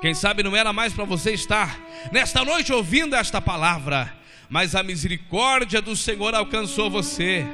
quem 0.00 0.14
sabe 0.14 0.42
não 0.42 0.56
era 0.56 0.72
mais 0.72 0.92
para 0.92 1.04
você 1.04 1.32
estar 1.32 1.78
nesta 2.10 2.44
noite 2.44 2.72
ouvindo 2.72 3.14
esta 3.14 3.40
palavra, 3.40 4.12
mas 4.48 4.74
a 4.74 4.82
misericórdia 4.82 5.82
do 5.82 5.94
Senhor 5.94 6.34
alcançou 6.34 6.90
você. 6.90 7.46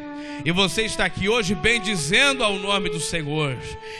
E 0.44 0.52
você 0.52 0.82
está 0.82 1.04
aqui 1.04 1.28
hoje 1.28 1.54
bendizendo 1.54 2.44
ao 2.44 2.54
nome 2.54 2.88
do 2.88 3.00
Senhor. 3.00 3.56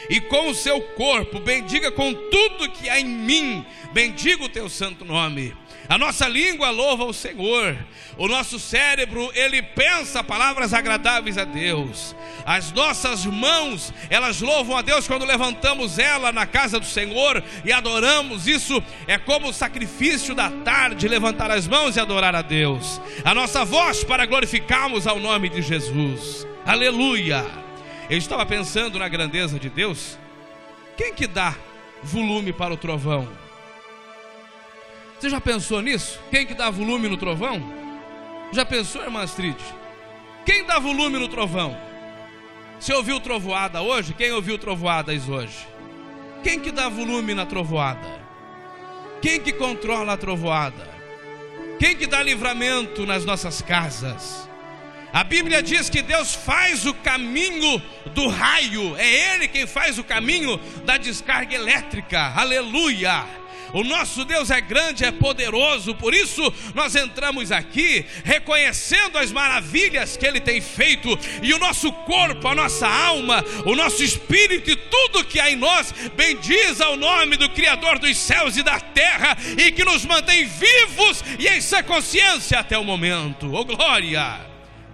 E 0.09 0.21
com 0.21 0.49
o 0.49 0.55
seu 0.55 0.79
corpo, 0.79 1.39
bendiga 1.39 1.91
com 1.91 2.13
tudo 2.13 2.69
que 2.69 2.89
há 2.89 2.99
em 2.99 3.05
mim, 3.05 3.65
bendiga 3.91 4.43
o 4.43 4.49
teu 4.49 4.69
santo 4.69 5.03
nome. 5.03 5.53
A 5.89 5.97
nossa 5.97 6.27
língua 6.27 6.69
louva 6.69 7.05
o 7.05 7.13
Senhor. 7.13 7.77
O 8.17 8.27
nosso 8.27 8.59
cérebro, 8.59 9.31
ele 9.33 9.61
pensa 9.61 10.23
palavras 10.23 10.73
agradáveis 10.73 11.37
a 11.37 11.45
Deus. 11.45 12.15
As 12.45 12.73
nossas 12.73 13.25
mãos, 13.25 13.93
elas 14.09 14.41
louvam 14.41 14.75
a 14.75 14.81
Deus 14.81 15.07
quando 15.07 15.23
levantamos 15.25 15.97
ela 15.97 16.31
na 16.31 16.45
casa 16.45 16.79
do 16.79 16.85
Senhor 16.85 17.41
e 17.63 17.71
adoramos. 17.71 18.47
Isso 18.47 18.83
é 19.07 19.17
como 19.17 19.49
o 19.49 19.53
sacrifício 19.53 20.35
da 20.35 20.49
tarde, 20.49 21.07
levantar 21.07 21.51
as 21.51 21.67
mãos 21.67 21.95
e 21.95 21.99
adorar 21.99 22.35
a 22.35 22.41
Deus. 22.41 22.99
A 23.23 23.33
nossa 23.33 23.63
voz 23.63 24.03
para 24.03 24.25
glorificarmos 24.25 25.07
ao 25.07 25.19
nome 25.19 25.47
de 25.47 25.61
Jesus. 25.61 26.45
Aleluia. 26.65 27.45
Eu 28.09 28.17
estava 28.17 28.45
pensando 28.45 28.99
na 28.99 29.07
grandeza 29.07 29.57
de 29.57 29.69
Deus. 29.69 30.17
Quem 30.97 31.13
que 31.13 31.27
dá 31.27 31.55
volume 32.03 32.51
para 32.51 32.73
o 32.73 32.77
trovão? 32.77 33.46
Você 35.19 35.29
já 35.29 35.41
pensou 35.41 35.81
nisso? 35.81 36.19
Quem 36.29 36.45
que 36.45 36.53
dá 36.53 36.69
volume 36.69 37.07
no 37.07 37.17
trovão? 37.17 37.61
Já 38.51 38.63
pensou, 38.63 39.01
irmã 39.01 39.23
Astrid? 39.23 39.57
Quem 40.45 40.63
dá 40.63 40.77
volume 40.77 41.17
no 41.17 41.27
trovão? 41.27 41.75
Você 42.79 42.93
ouviu 42.93 43.19
trovoada 43.19 43.81
hoje? 43.81 44.13
Quem 44.13 44.31
ouviu 44.31 44.57
trovoadas 44.59 45.27
hoje? 45.27 45.67
Quem 46.43 46.59
que 46.59 46.71
dá 46.71 46.87
volume 46.87 47.33
na 47.33 47.45
trovoada? 47.45 48.07
Quem 49.21 49.39
que 49.39 49.51
controla 49.51 50.13
a 50.13 50.17
trovoada? 50.17 50.87
Quem 51.79 51.95
que 51.95 52.05
dá 52.05 52.21
livramento 52.21 53.05
nas 53.05 53.25
nossas 53.25 53.61
casas? 53.61 54.47
A 55.11 55.23
Bíblia 55.23 55.63
diz 55.63 55.89
que 55.89 56.03
Deus 56.03 56.35
faz 56.35 56.85
o 56.85 56.93
caminho 56.93 57.81
do 58.13 58.27
raio, 58.27 58.95
é 58.97 59.33
Ele 59.33 59.47
quem 59.47 59.65
faz 59.65 59.97
o 59.97 60.03
caminho 60.03 60.57
da 60.85 60.97
descarga 60.97 61.55
elétrica, 61.55 62.33
aleluia. 62.35 63.25
O 63.73 63.83
nosso 63.83 64.23
Deus 64.23 64.49
é 64.49 64.61
grande, 64.61 65.03
é 65.03 65.11
poderoso, 65.11 65.93
por 65.95 66.13
isso 66.13 66.41
nós 66.73 66.95
entramos 66.95 67.51
aqui 67.51 68.05
reconhecendo 68.23 69.17
as 69.17 69.31
maravilhas 69.31 70.15
que 70.15 70.25
Ele 70.25 70.39
tem 70.39 70.61
feito, 70.61 71.17
e 71.41 71.53
o 71.53 71.59
nosso 71.59 71.91
corpo, 71.91 72.47
a 72.47 72.55
nossa 72.55 72.87
alma, 72.87 73.43
o 73.65 73.75
nosso 73.75 74.03
espírito 74.03 74.69
e 74.69 74.75
tudo 74.75 75.25
que 75.25 75.39
há 75.39 75.51
em 75.51 75.55
nós 75.55 75.93
bendiz 76.15 76.79
ao 76.81 76.95
nome 76.95 77.35
do 77.37 77.49
Criador 77.49 77.99
dos 77.99 78.17
céus 78.17 78.57
e 78.57 78.63
da 78.63 78.79
terra 78.79 79.37
e 79.57 79.71
que 79.71 79.83
nos 79.83 80.05
mantém 80.05 80.45
vivos 80.45 81.23
e 81.37 81.47
em 81.47 81.61
sua 81.61 81.83
consciência 81.83 82.59
até 82.59 82.77
o 82.77 82.83
momento. 82.83 83.53
Oh 83.53 83.65
glória! 83.65 84.45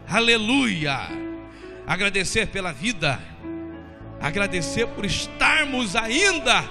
Aleluia! 0.08 1.10
Agradecer 1.86 2.48
pela 2.48 2.72
vida, 2.72 3.20
agradecer 4.22 4.88
por 4.88 5.06
estarmos 5.06 5.96
ainda 5.96 6.64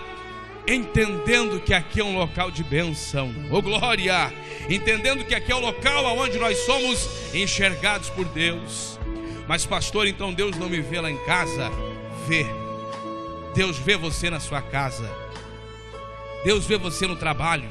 entendendo 0.67 1.61
que 1.61 1.75
aqui 1.75 2.01
é 2.01 2.05
um 2.05 2.17
local 2.17 2.51
de 2.51 2.63
bênção, 2.63 3.35
oh 3.51 3.61
glória, 3.61 4.33
entendendo 4.69 5.25
que 5.25 5.35
aqui 5.35 5.51
é 5.51 5.55
o 5.55 5.61
local 5.61 6.17
onde 6.17 6.39
nós 6.39 6.59
somos 6.59 7.35
enxergados 7.35 8.09
por 8.11 8.25
Deus. 8.27 8.99
Mas, 9.49 9.67
pastor, 9.67 10.07
então 10.07 10.33
Deus 10.33 10.57
não 10.57 10.69
me 10.69 10.81
vê 10.81 11.01
lá 11.01 11.11
em 11.11 11.19
casa? 11.25 11.71
Vê, 12.29 12.47
Deus 13.55 13.77
vê 13.79 13.97
você 13.97 14.31
na 14.31 14.39
sua 14.39 14.63
casa, 14.63 15.11
Deus 16.45 16.65
vê 16.67 16.79
você 16.79 17.07
no 17.07 17.17
trabalho, 17.17 17.69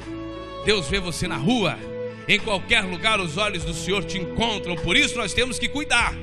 Deus 0.66 0.88
vê 0.88 1.00
você 1.00 1.28
na 1.28 1.38
rua, 1.38 1.80
em 2.28 2.40
qualquer 2.40 2.84
lugar 2.84 3.20
os 3.20 3.38
olhos 3.38 3.64
do 3.64 3.74
Senhor 3.74 4.04
te 4.04 4.18
encontram, 4.18 4.76
por 4.76 4.98
isso 4.98 5.18
nós 5.18 5.34
temos 5.34 5.58
que 5.58 5.70
cuidar 5.70 6.14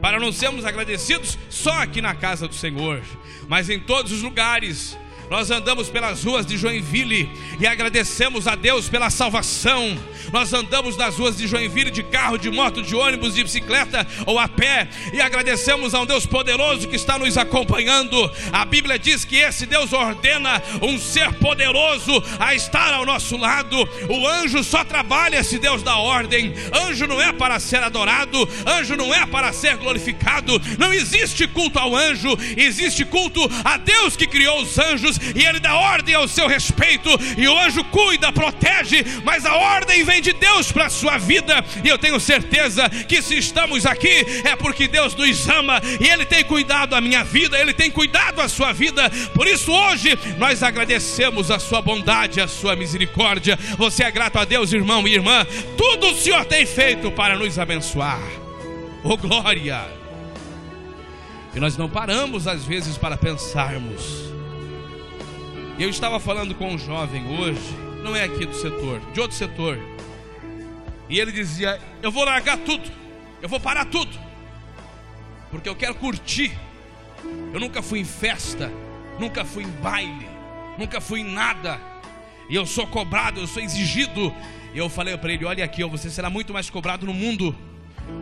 para 0.00 0.20
não 0.20 0.32
sermos 0.32 0.64
agradecidos 0.64 1.36
só 1.50 1.82
aqui 1.82 2.00
na 2.00 2.14
casa 2.14 2.46
do 2.46 2.54
Senhor, 2.54 3.02
mas 3.48 3.68
em 3.68 3.80
todos 3.80 4.12
os 4.12 4.22
lugares 4.22 4.96
nós 5.30 5.50
andamos 5.50 5.90
pelas 5.90 6.24
ruas 6.24 6.46
de 6.46 6.56
Joinville 6.56 7.30
e 7.60 7.66
agradecemos 7.66 8.46
a 8.46 8.54
Deus 8.54 8.88
pela 8.88 9.10
salvação. 9.10 9.96
Nós 10.32 10.52
andamos 10.52 10.96
nas 10.96 11.16
ruas 11.16 11.36
de 11.36 11.46
Joinville 11.46 11.90
de 11.90 12.02
carro, 12.02 12.38
de 12.38 12.50
moto, 12.50 12.82
de 12.82 12.94
ônibus, 12.94 13.34
de 13.34 13.42
bicicleta 13.42 14.06
ou 14.26 14.38
a 14.38 14.48
pé 14.48 14.88
e 15.12 15.20
agradecemos 15.20 15.94
a 15.94 16.00
um 16.00 16.06
Deus 16.06 16.24
poderoso 16.24 16.88
que 16.88 16.96
está 16.96 17.18
nos 17.18 17.36
acompanhando. 17.36 18.30
A 18.52 18.64
Bíblia 18.64 18.98
diz 18.98 19.24
que 19.24 19.36
esse 19.36 19.66
Deus 19.66 19.92
ordena 19.92 20.62
um 20.82 20.98
ser 20.98 21.32
poderoso 21.34 22.22
a 22.38 22.54
estar 22.54 22.94
ao 22.94 23.04
nosso 23.04 23.36
lado. 23.36 23.76
O 24.08 24.26
anjo 24.26 24.64
só 24.64 24.82
trabalha 24.84 25.44
se 25.44 25.58
Deus 25.58 25.82
dá 25.82 25.96
ordem. 25.96 26.54
Anjo 26.72 27.06
não 27.06 27.20
é 27.20 27.32
para 27.32 27.60
ser 27.60 27.82
adorado, 27.82 28.48
anjo 28.66 28.96
não 28.96 29.14
é 29.14 29.26
para 29.26 29.52
ser 29.52 29.76
glorificado. 29.76 30.60
Não 30.78 30.92
existe 30.92 31.46
culto 31.46 31.78
ao 31.78 31.94
anjo, 31.94 32.36
existe 32.56 33.04
culto 33.04 33.40
a 33.64 33.76
Deus 33.76 34.16
que 34.16 34.26
criou 34.26 34.62
os 34.62 34.78
anjos 34.78 35.17
e 35.34 35.44
ele 35.44 35.60
dá 35.60 35.74
ordem 35.74 36.14
ao 36.14 36.28
seu 36.28 36.46
respeito, 36.46 37.10
e 37.36 37.46
o 37.46 37.58
anjo 37.58 37.84
cuida, 37.84 38.32
protege, 38.32 39.04
mas 39.24 39.44
a 39.44 39.54
ordem 39.54 40.04
vem 40.04 40.20
de 40.20 40.32
Deus 40.32 40.70
para 40.72 40.86
a 40.86 40.90
sua 40.90 41.18
vida, 41.18 41.64
e 41.84 41.88
eu 41.88 41.98
tenho 41.98 42.18
certeza 42.20 42.88
que 42.88 43.22
se 43.22 43.36
estamos 43.36 43.86
aqui 43.86 44.24
é 44.44 44.56
porque 44.56 44.88
Deus 44.88 45.14
nos 45.14 45.48
ama 45.48 45.80
e 46.00 46.08
Ele 46.08 46.24
tem 46.24 46.44
cuidado 46.44 46.94
a 46.94 47.00
minha 47.00 47.24
vida, 47.24 47.58
Ele 47.58 47.72
tem 47.72 47.90
cuidado 47.90 48.40
a 48.40 48.48
sua 48.48 48.72
vida, 48.72 49.10
por 49.34 49.46
isso 49.46 49.72
hoje 49.72 50.18
nós 50.38 50.62
agradecemos 50.62 51.50
a 51.50 51.58
sua 51.58 51.80
bondade, 51.80 52.40
a 52.40 52.48
sua 52.48 52.76
misericórdia. 52.76 53.58
Você 53.76 54.04
é 54.04 54.10
grato 54.10 54.38
a 54.38 54.44
Deus, 54.44 54.72
irmão 54.72 55.06
e 55.06 55.14
irmã, 55.14 55.46
tudo 55.76 56.08
o 56.08 56.14
Senhor 56.14 56.44
tem 56.44 56.66
feito 56.66 57.10
para 57.10 57.36
nos 57.36 57.58
abençoar. 57.58 58.22
Oh 59.02 59.16
glória! 59.16 59.86
E 61.54 61.60
nós 61.60 61.76
não 61.76 61.88
paramos 61.88 62.46
às 62.46 62.64
vezes 62.64 62.96
para 62.96 63.16
pensarmos 63.16 64.27
eu 65.82 65.90
estava 65.90 66.18
falando 66.18 66.54
com 66.54 66.72
um 66.72 66.78
jovem 66.78 67.24
hoje, 67.38 67.74
não 68.02 68.14
é 68.14 68.24
aqui 68.24 68.44
do 68.44 68.54
setor, 68.54 69.00
de 69.12 69.20
outro 69.20 69.36
setor. 69.36 69.78
E 71.08 71.18
ele 71.18 71.30
dizia: 71.30 71.80
Eu 72.02 72.10
vou 72.10 72.24
largar 72.24 72.58
tudo, 72.58 72.90
eu 73.40 73.48
vou 73.48 73.60
parar 73.60 73.84
tudo, 73.84 74.18
porque 75.50 75.68
eu 75.68 75.76
quero 75.76 75.94
curtir. 75.94 76.52
Eu 77.52 77.60
nunca 77.60 77.82
fui 77.82 78.00
em 78.00 78.04
festa, 78.04 78.72
nunca 79.18 79.44
fui 79.44 79.64
em 79.64 79.70
baile, 79.70 80.28
nunca 80.76 81.00
fui 81.00 81.20
em 81.20 81.24
nada. 81.24 81.80
E 82.48 82.54
eu 82.54 82.66
sou 82.66 82.86
cobrado, 82.86 83.40
eu 83.40 83.46
sou 83.46 83.62
exigido. 83.62 84.34
E 84.74 84.78
eu 84.78 84.88
falei 84.88 85.16
para 85.16 85.32
ele: 85.32 85.44
Olha 85.44 85.64
aqui, 85.64 85.84
você 85.84 86.10
será 86.10 86.28
muito 86.28 86.52
mais 86.52 86.68
cobrado 86.68 87.06
no 87.06 87.14
mundo 87.14 87.56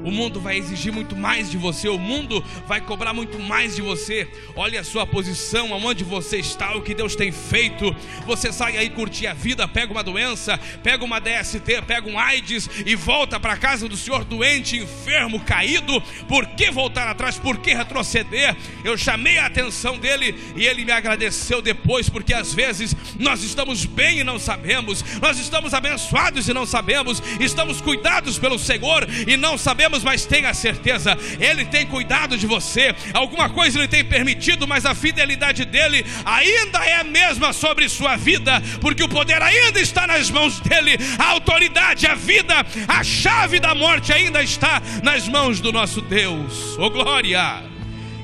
O 0.07 0.11
mundo 0.13 0.41
vai 0.41 0.57
exigir 0.57 0.93
muito 0.93 1.17
mais 1.17 1.51
de 1.51 1.59
você, 1.59 1.89
o 1.89 1.99
mundo 1.99 2.45
vai 2.67 2.81
cobrar 2.81 3.13
muito 3.13 3.41
mais 3.41 3.75
de 3.75 3.83
você. 3.83 4.29
Olhe 4.55 4.79
a 4.79 4.85
sua 4.85 5.05
posição, 5.05 5.75
aonde 5.75 6.05
você 6.05 6.37
está, 6.37 6.77
o 6.77 6.83
que 6.83 6.95
Deus 6.95 7.17
tem 7.17 7.33
feito. 7.33 7.95
Você 8.25 8.53
sai 8.53 8.77
aí 8.77 8.89
curtir 8.89 9.27
a 9.27 9.35
vida, 9.35 9.67
pega 9.67 9.91
uma 9.91 10.05
doença, 10.05 10.59
pega 10.83 11.05
uma 11.05 11.21
DST, 11.21 11.83
pega 11.87 12.09
um 12.09 12.19
AIDS 12.19 12.71
e 12.87 12.95
volta 12.95 13.41
para 13.41 13.57
casa 13.57 13.89
do 13.89 13.97
Senhor 13.97 14.25
doente, 14.25 14.77
enfermo, 14.77 15.41
caído. 15.41 16.01
Por 16.29 16.47
que 16.49 16.71
voltar 16.71 17.09
atrás? 17.09 17.37
Por 17.37 17.59
que 17.59 17.75
retroceder? 17.75 18.57
Eu 18.85 18.97
chamei 18.97 19.39
a 19.39 19.47
atenção 19.47 19.99
dele 19.99 20.37
e 20.55 20.67
ele 20.67 20.85
me 20.85 20.93
agradeceu 20.93 21.61
depois, 21.61 22.09
porque 22.09 22.33
às 22.33 22.55
vezes 22.55 22.95
nós 23.19 23.43
estamos 23.43 23.85
bem 23.85 24.21
e 24.21 24.25
não 24.25 24.39
sabemos, 24.39 25.05
nós 25.21 25.39
estamos 25.39 25.75
abençoados 25.75 26.49
e 26.49 26.55
não 26.55 26.65
sabemos, 26.65 27.21
estamos 27.41 27.81
cuidados 27.81 28.39
pelo 28.39 28.57
Senhor 28.59 29.05
e 29.27 29.37
não 29.37 29.59
sabemos 29.59 29.76
sabemos, 29.77 30.03
mas 30.03 30.25
tenha 30.25 30.55
certeza, 30.55 31.19
Ele 31.39 31.67
tem 31.67 31.87
cuidado 31.87 32.39
de 32.39 32.47
você. 32.47 32.95
Alguma 33.13 33.51
coisa 33.51 33.79
Ele 33.79 33.87
tem 33.87 34.03
permitido, 34.03 34.67
mas 34.67 34.87
a 34.87 34.95
fidelidade 34.95 35.67
dele 35.67 36.05
ainda 36.25 36.79
é 36.79 36.95
a 36.95 37.05
mesma 37.05 37.53
sobre 37.53 37.87
sua 37.87 38.17
vida, 38.17 38.63
porque 38.81 39.03
o 39.03 39.09
poder 39.09 39.43
ainda 39.43 39.79
está 39.79 40.07
nas 40.07 40.31
mãos 40.31 40.61
dele, 40.61 40.97
a 41.19 41.27
autoridade, 41.33 42.07
a 42.07 42.15
vida, 42.15 42.55
a 42.89 43.05
chave 43.05 43.61
da 43.61 43.75
morte 43.75 44.15
ainda 44.15 44.43
está 44.43 44.81
nas 45.03 45.29
mãos 45.29 45.61
do 45.61 45.71
nosso 45.71 46.01
Deus. 46.01 46.75
Oh 46.79 46.89
glória! 46.89 47.63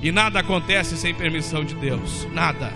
E 0.00 0.10
nada 0.10 0.40
acontece 0.40 0.96
sem 0.96 1.14
permissão 1.14 1.62
de 1.64 1.74
Deus, 1.74 2.26
nada. 2.32 2.72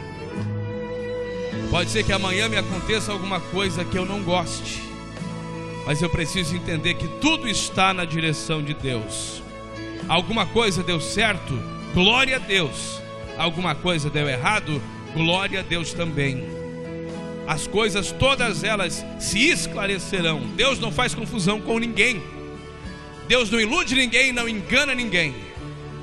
Pode 1.71 1.91
ser 1.91 2.05
que 2.05 2.13
amanhã 2.13 2.47
me 2.47 2.59
aconteça 2.59 3.11
alguma 3.11 3.41
coisa 3.41 3.85
que 3.87 3.97
eu 3.97 4.05
não 4.05 4.23
goste 4.23 4.86
mas 5.87 6.03
eu 6.03 6.11
preciso 6.11 6.57
entender 6.57 6.95
que 6.95 7.07
tudo 7.07 7.49
está 7.49 7.95
na 7.95 8.05
direção 8.05 8.61
de 8.61 8.75
Deus. 8.75 9.41
Alguma 10.09 10.45
coisa 10.45 10.83
deu 10.83 11.01
certo, 11.01 11.57
glória 11.95 12.37
a 12.37 12.41
Deus. 12.41 13.01
Alguma 13.39 13.73
coisa 13.73 14.11
deu 14.11 14.29
errado, 14.29 14.83
glória 15.15 15.61
a 15.61 15.63
Deus 15.63 15.93
também. 15.93 16.45
As 17.47 17.69
coisas 17.69 18.11
todas 18.11 18.65
elas 18.65 19.07
se 19.21 19.49
esclarecerão. 19.49 20.41
Deus 20.57 20.81
não 20.81 20.91
faz 20.91 21.15
confusão 21.15 21.61
com 21.61 21.79
ninguém. 21.79 22.21
Deus 23.29 23.49
não 23.49 23.61
ilude 23.61 23.95
ninguém, 23.95 24.33
não 24.33 24.49
engana 24.49 24.93
ninguém. 24.93 25.46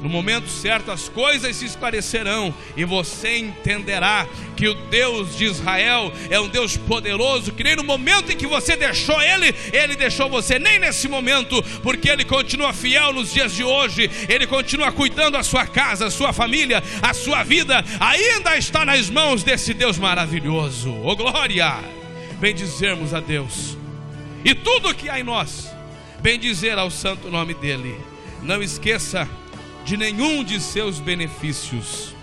No 0.03 0.09
momento 0.09 0.49
certo 0.49 0.91
as 0.91 1.07
coisas 1.07 1.55
se 1.55 1.65
esclarecerão 1.65 2.53
e 2.75 2.83
você 2.83 3.37
entenderá 3.37 4.27
que 4.53 4.67
o 4.67 4.73
Deus 4.73 5.37
de 5.37 5.45
Israel 5.45 6.11
é 6.29 6.37
um 6.37 6.49
Deus 6.49 6.75
poderoso, 6.75 7.53
que 7.53 7.63
nem 7.63 7.77
no 7.77 7.85
momento 7.85 8.29
em 8.29 8.35
que 8.35 8.45
você 8.45 8.75
deixou 8.75 9.19
Ele, 9.21 9.55
Ele 9.71 9.95
deixou 9.95 10.29
você, 10.29 10.59
nem 10.59 10.77
nesse 10.77 11.07
momento, 11.07 11.63
porque 11.81 12.09
Ele 12.09 12.25
continua 12.25 12.73
fiel 12.73 13.13
nos 13.13 13.31
dias 13.31 13.55
de 13.55 13.63
hoje, 13.63 14.11
Ele 14.27 14.45
continua 14.45 14.91
cuidando 14.91 15.31
da 15.31 15.43
sua 15.43 15.65
casa, 15.65 16.07
a 16.07 16.11
sua 16.11 16.33
família, 16.33 16.83
a 17.01 17.13
sua 17.13 17.41
vida, 17.43 17.81
ainda 17.97 18.57
está 18.57 18.83
nas 18.83 19.09
mãos 19.09 19.41
desse 19.41 19.73
Deus 19.73 19.97
maravilhoso. 19.97 20.93
Oh 21.01 21.15
glória! 21.15 21.79
Bendizermos 22.41 23.13
a 23.13 23.21
Deus 23.21 23.77
e 24.43 24.53
tudo 24.53 24.93
que 24.93 25.09
há 25.09 25.19
em 25.19 25.23
nós, 25.23 25.73
bendizer 26.21 26.77
ao 26.77 26.91
santo 26.91 27.29
nome 27.29 27.53
dEle. 27.53 27.97
Não 28.41 28.61
esqueça 28.61 29.29
de 29.83 29.97
nenhum 29.97 30.43
de 30.43 30.59
seus 30.59 30.99
benefícios. 30.99 32.15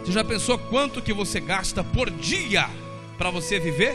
Você 0.00 0.12
já 0.12 0.24
pensou 0.24 0.58
quanto 0.58 1.02
que 1.02 1.12
você 1.12 1.40
gasta 1.40 1.84
por 1.84 2.10
dia 2.10 2.68
para 3.18 3.30
você 3.30 3.60
viver? 3.60 3.94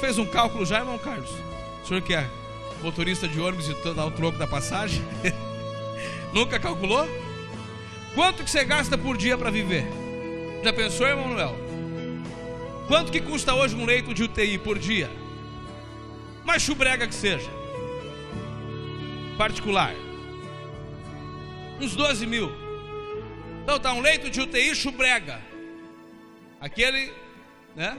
Fez 0.00 0.18
um 0.18 0.26
cálculo 0.26 0.64
já, 0.64 0.78
irmão 0.78 0.98
Carlos? 0.98 1.30
O 1.82 1.86
senhor 1.86 2.02
que 2.02 2.14
é 2.14 2.28
motorista 2.82 3.28
de 3.28 3.40
ônibus 3.40 3.68
e 3.68 3.94
dá 3.94 4.06
o 4.06 4.10
troco 4.10 4.38
da 4.38 4.46
passagem? 4.46 5.02
Nunca 6.32 6.58
calculou? 6.58 7.06
Quanto 8.14 8.44
que 8.44 8.50
você 8.50 8.64
gasta 8.64 8.96
por 8.96 9.16
dia 9.16 9.36
para 9.36 9.50
viver? 9.50 9.86
Já 10.62 10.72
pensou, 10.72 11.06
irmão 11.06 11.28
Manuel? 11.28 11.56
Quanto 12.86 13.12
que 13.12 13.20
custa 13.20 13.54
hoje 13.54 13.74
um 13.74 13.84
leito 13.84 14.14
de 14.14 14.22
UTI 14.22 14.58
por 14.58 14.78
dia? 14.78 15.10
Mais 16.44 16.62
chubrega 16.62 17.06
que 17.06 17.14
seja. 17.14 17.50
Particular 19.36 19.94
uns 21.82 21.96
12 21.96 22.26
mil. 22.26 22.50
Então 23.62 23.78
tá 23.78 23.92
um 23.92 24.00
leito 24.00 24.30
de 24.30 24.40
UTI 24.40 24.74
chubrega. 24.74 25.40
Aquele, 26.60 27.12
né? 27.74 27.96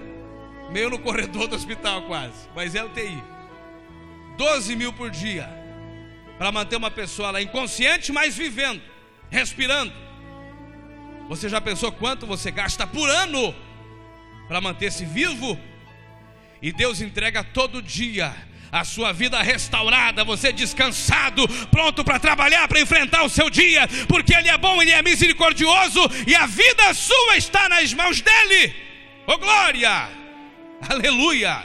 Meio 0.72 0.89
no 0.89 1.00
corredor 1.00 1.48
do 1.48 1.56
hospital 1.56 2.04
quase. 2.04 2.48
Mas 2.56 2.76
é 2.76 2.84
UTI. 2.84 3.22
12 4.38 4.76
mil 4.76 4.93
por 4.93 5.10
dia. 5.10 5.50
Para 6.38 6.52
manter 6.52 6.78
uma 6.78 6.89
pessoa 6.89 7.32
lá 7.32 7.41
inconsciente, 7.41 8.12
mas 8.12 8.36
vivendo, 8.36 8.82
respirando. 9.30 9.93
Você 11.30 11.48
já 11.48 11.62
pensou 11.62 11.91
quanto 11.91 12.26
você 12.26 12.52
gasta 12.52 12.88
por 12.88 13.10
ano 13.10 13.54
para 14.48 14.60
manter-se 14.60 15.06
vivo? 15.06 15.58
E 16.62 16.72
Deus 16.72 17.02
entrega 17.02 17.43
todo 17.43 17.82
dia 17.82 18.34
a 18.74 18.84
sua 18.84 19.14
vida 19.14 19.40
restaurada, 19.40 20.24
você 20.24 20.52
descansado, 20.52 21.48
pronto 21.70 22.04
para 22.04 22.20
trabalhar, 22.20 22.68
para 22.68 22.82
enfrentar 22.82 23.24
o 23.24 23.30
seu 23.30 23.48
dia, 23.48 23.88
porque 24.08 24.34
Ele 24.34 24.50
é 24.50 24.58
bom, 24.58 24.82
Ele 24.82 24.90
é 24.90 25.00
misericordioso 25.04 26.00
e 26.26 26.34
a 26.34 26.48
vida 26.48 26.92
sua 26.96 27.38
está 27.38 27.70
nas 27.70 27.94
mãos 27.94 28.20
dEle. 28.20 28.74
Oh 29.28 29.38
glória! 29.38 30.10
Aleluia! 30.90 31.64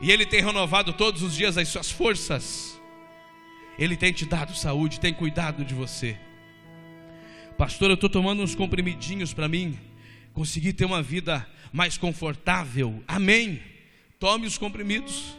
E 0.00 0.12
Ele 0.12 0.24
tem 0.24 0.40
renovado 0.40 0.92
todos 0.92 1.22
os 1.24 1.34
dias 1.34 1.58
as 1.58 1.66
suas 1.66 1.90
forças. 1.90 2.80
Ele 3.76 3.96
tem 3.96 4.12
te 4.12 4.24
dado 4.24 4.54
saúde, 4.54 5.00
tem 5.00 5.12
cuidado 5.12 5.64
de 5.64 5.74
você. 5.74 6.16
Pastor, 7.56 7.90
eu 7.90 7.94
estou 7.94 8.08
tomando 8.08 8.44
uns 8.44 8.54
comprimidinhos 8.54 9.34
para 9.34 9.48
mim 9.48 9.76
conseguir 10.32 10.72
ter 10.74 10.84
uma 10.84 11.02
vida 11.02 11.44
mais 11.72 11.98
confortável. 11.98 13.02
Amém. 13.08 13.60
Tome 14.20 14.46
os 14.46 14.56
comprimidos 14.56 15.36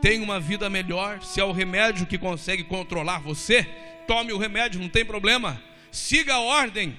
tenha 0.00 0.22
uma 0.22 0.40
vida 0.40 0.68
melhor. 0.68 1.22
Se 1.22 1.40
é 1.40 1.44
o 1.44 1.52
remédio 1.52 2.06
que 2.06 2.18
consegue 2.18 2.64
controlar 2.64 3.20
você, 3.20 3.64
tome 4.06 4.32
o 4.32 4.38
remédio, 4.38 4.80
não 4.80 4.88
tem 4.88 5.04
problema. 5.04 5.60
Siga 5.90 6.34
a 6.34 6.40
ordem. 6.40 6.96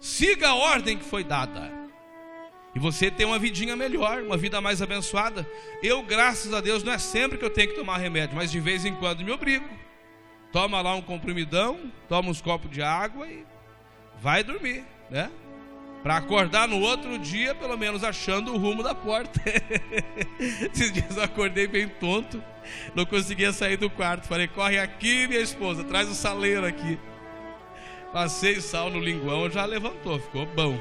Siga 0.00 0.48
a 0.48 0.54
ordem 0.54 0.98
que 0.98 1.04
foi 1.04 1.22
dada. 1.22 1.70
E 2.74 2.78
você 2.78 3.10
tem 3.10 3.26
uma 3.26 3.38
vidinha 3.38 3.76
melhor, 3.76 4.22
uma 4.22 4.36
vida 4.36 4.60
mais 4.60 4.80
abençoada. 4.80 5.48
Eu, 5.82 6.02
graças 6.02 6.54
a 6.54 6.60
Deus, 6.60 6.82
não 6.82 6.92
é 6.92 6.98
sempre 6.98 7.36
que 7.36 7.44
eu 7.44 7.50
tenho 7.50 7.68
que 7.68 7.74
tomar 7.74 7.98
remédio, 7.98 8.34
mas 8.34 8.50
de 8.50 8.58
vez 8.60 8.84
em 8.84 8.94
quando 8.94 9.22
me 9.22 9.30
obrigo. 9.30 9.68
Toma 10.50 10.80
lá 10.80 10.94
um 10.94 11.02
comprimidão, 11.02 11.92
toma 12.08 12.30
uns 12.30 12.40
copos 12.40 12.70
de 12.70 12.82
água 12.82 13.26
e 13.26 13.44
vai 14.20 14.42
dormir, 14.42 14.84
né? 15.10 15.30
Para 16.02 16.16
acordar 16.16 16.66
no 16.66 16.80
outro 16.80 17.16
dia, 17.16 17.54
pelo 17.54 17.76
menos 17.78 18.02
achando 18.02 18.52
o 18.52 18.58
rumo 18.58 18.82
da 18.82 18.94
porta. 18.94 19.40
Esses 20.38 20.92
dias 20.92 21.16
eu 21.16 21.22
acordei 21.22 21.68
bem 21.68 21.88
tonto, 21.88 22.42
não 22.94 23.06
conseguia 23.06 23.52
sair 23.52 23.76
do 23.76 23.88
quarto. 23.88 24.26
Falei, 24.26 24.48
corre 24.48 24.78
aqui, 24.78 25.28
minha 25.28 25.40
esposa, 25.40 25.84
traz 25.84 26.08
o 26.08 26.14
saleiro 26.14 26.66
aqui. 26.66 26.98
Passei 28.12 28.60
sal 28.60 28.90
no 28.90 28.98
linguão, 28.98 29.48
já 29.48 29.64
levantou, 29.64 30.18
ficou 30.18 30.44
bom. 30.44 30.76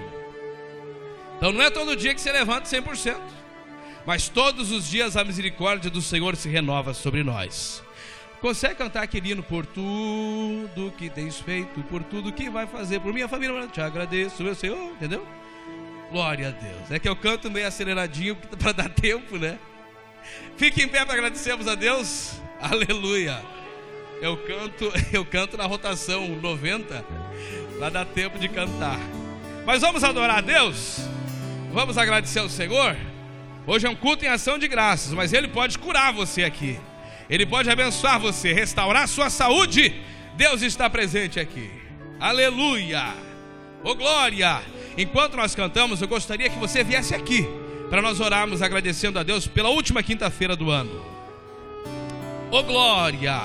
Então 1.38 1.52
não 1.52 1.62
é 1.62 1.70
todo 1.70 1.96
dia 1.96 2.14
que 2.14 2.22
você 2.22 2.32
levanta 2.32 2.70
100%, 2.70 3.20
mas 4.06 4.28
todos 4.28 4.72
os 4.72 4.90
dias 4.90 5.16
a 5.16 5.24
misericórdia 5.24 5.90
do 5.90 6.02
Senhor 6.02 6.36
se 6.36 6.50
renova 6.50 6.94
sobre 6.94 7.24
nós. 7.24 7.84
Consegue 8.42 8.74
cantar 8.74 9.04
aquele 9.04 9.32
hino 9.32 9.44
por 9.44 9.68
tudo 9.68 10.92
que 10.98 11.12
tens 11.12 11.40
feito, 11.40 11.80
por 11.84 12.02
tudo 12.04 12.34
que 12.34 12.50
vai 12.50 12.66
fazer 12.66 13.00
por 13.00 13.14
minha 13.14 13.28
família? 13.28 13.68
Te 13.68 13.80
agradeço, 13.80 14.42
meu 14.44 14.56
Senhor, 14.56 14.92
entendeu? 14.94 15.26
Glória 16.10 16.48
a 16.48 16.52
Deus. 16.52 16.90
É 16.90 16.98
que 16.98 17.08
eu 17.08 17.16
canto 17.16 17.52
meio 17.52 17.68
aceleradinho 17.68 18.36
para 18.36 18.72
dar 18.72 18.90
tempo, 18.92 19.38
né? 19.38 19.60
Fique 20.58 20.82
em 20.82 20.88
pé 20.88 21.06
para 21.06 21.14
agradecermos 21.14 21.68
a 21.68 21.76
Deus. 21.76 22.42
Aleluia. 22.60 23.40
Eu 24.20 24.36
canto, 24.38 24.92
eu 25.14 25.24
canto 25.24 25.56
na 25.56 25.66
rotação 25.68 26.28
90 26.28 27.06
para 27.78 27.90
dar 27.90 28.06
tempo 28.06 28.40
de 28.40 28.50
cantar. 28.50 29.00
Mas 29.68 29.82
vamos 29.82 30.04
adorar 30.04 30.40
a 30.40 30.42
Deus. 30.42 30.98
Vamos 31.72 31.96
agradecer 31.96 32.40
ao 32.40 32.50
Senhor. 32.50 32.98
Hoje 33.68 33.86
é 33.86 33.90
um 33.90 33.96
culto 33.96 34.26
em 34.26 34.28
ação 34.28 34.58
de 34.58 34.68
graças, 34.68 35.14
mas 35.14 35.32
ele 35.32 35.48
pode 35.48 35.78
curar 35.78 36.12
você 36.12 36.44
aqui. 36.44 36.80
Ele 37.32 37.46
pode 37.46 37.70
abençoar 37.70 38.20
você, 38.20 38.52
restaurar 38.52 39.08
sua 39.08 39.30
saúde. 39.30 39.96
Deus 40.36 40.62
está 40.62 40.90
presente 40.90 41.40
aqui. 41.40 41.72
Aleluia! 42.20 43.14
Oh 43.86 43.96
glória! 43.96 44.62
Enquanto 44.98 45.38
nós 45.38 45.56
cantamos, 45.56 46.02
eu 46.02 46.10
gostaria 46.10 46.50
que 46.50 46.60
você 46.60 46.84
viesse 46.84 47.16
aqui 47.16 47.48
para 47.90 48.02
nós 48.02 48.20
orarmos 48.20 48.62
agradecendo 48.62 49.18
a 49.18 49.24
Deus 49.24 49.48
pela 49.48 49.70
última 49.70 50.04
quinta-feira 50.04 50.58
do 50.58 50.70
ano. 50.70 51.06
Oh 52.52 52.64
glória! 52.64 53.40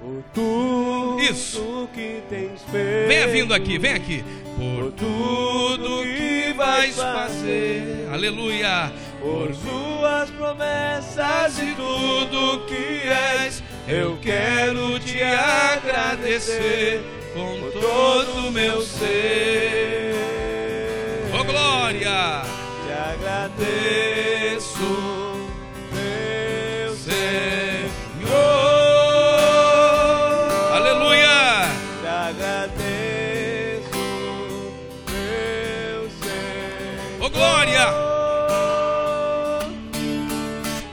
Por 0.00 0.24
tudo 0.34 1.20
Isso. 1.20 1.88
que 1.94 2.22
tens 2.28 2.60
feito. 2.72 3.06
Venha 3.06 3.28
vindo 3.28 3.54
aqui, 3.54 3.78
vem 3.78 3.92
aqui. 3.92 4.24
Por 4.56 4.90
tudo 4.94 6.02
que 6.02 6.52
vais 6.54 6.96
fazer. 6.96 8.08
Aleluia. 8.12 8.92
Por 9.20 9.54
suas 10.22 10.30
promessas 10.30 11.58
e 11.58 11.74
tudo 11.74 12.64
que 12.66 13.08
és 13.08 13.62
Eu 13.88 14.16
quero 14.22 14.98
te 15.00 15.20
agradecer 15.22 17.02
com 17.34 17.58
todo 17.80 18.48
o 18.48 18.52
meu 18.52 18.82
ser. 18.82 20.14
Oh 21.32 21.42
glória! 21.44 22.42
Te 22.86 22.92
agradeço, 23.14 24.78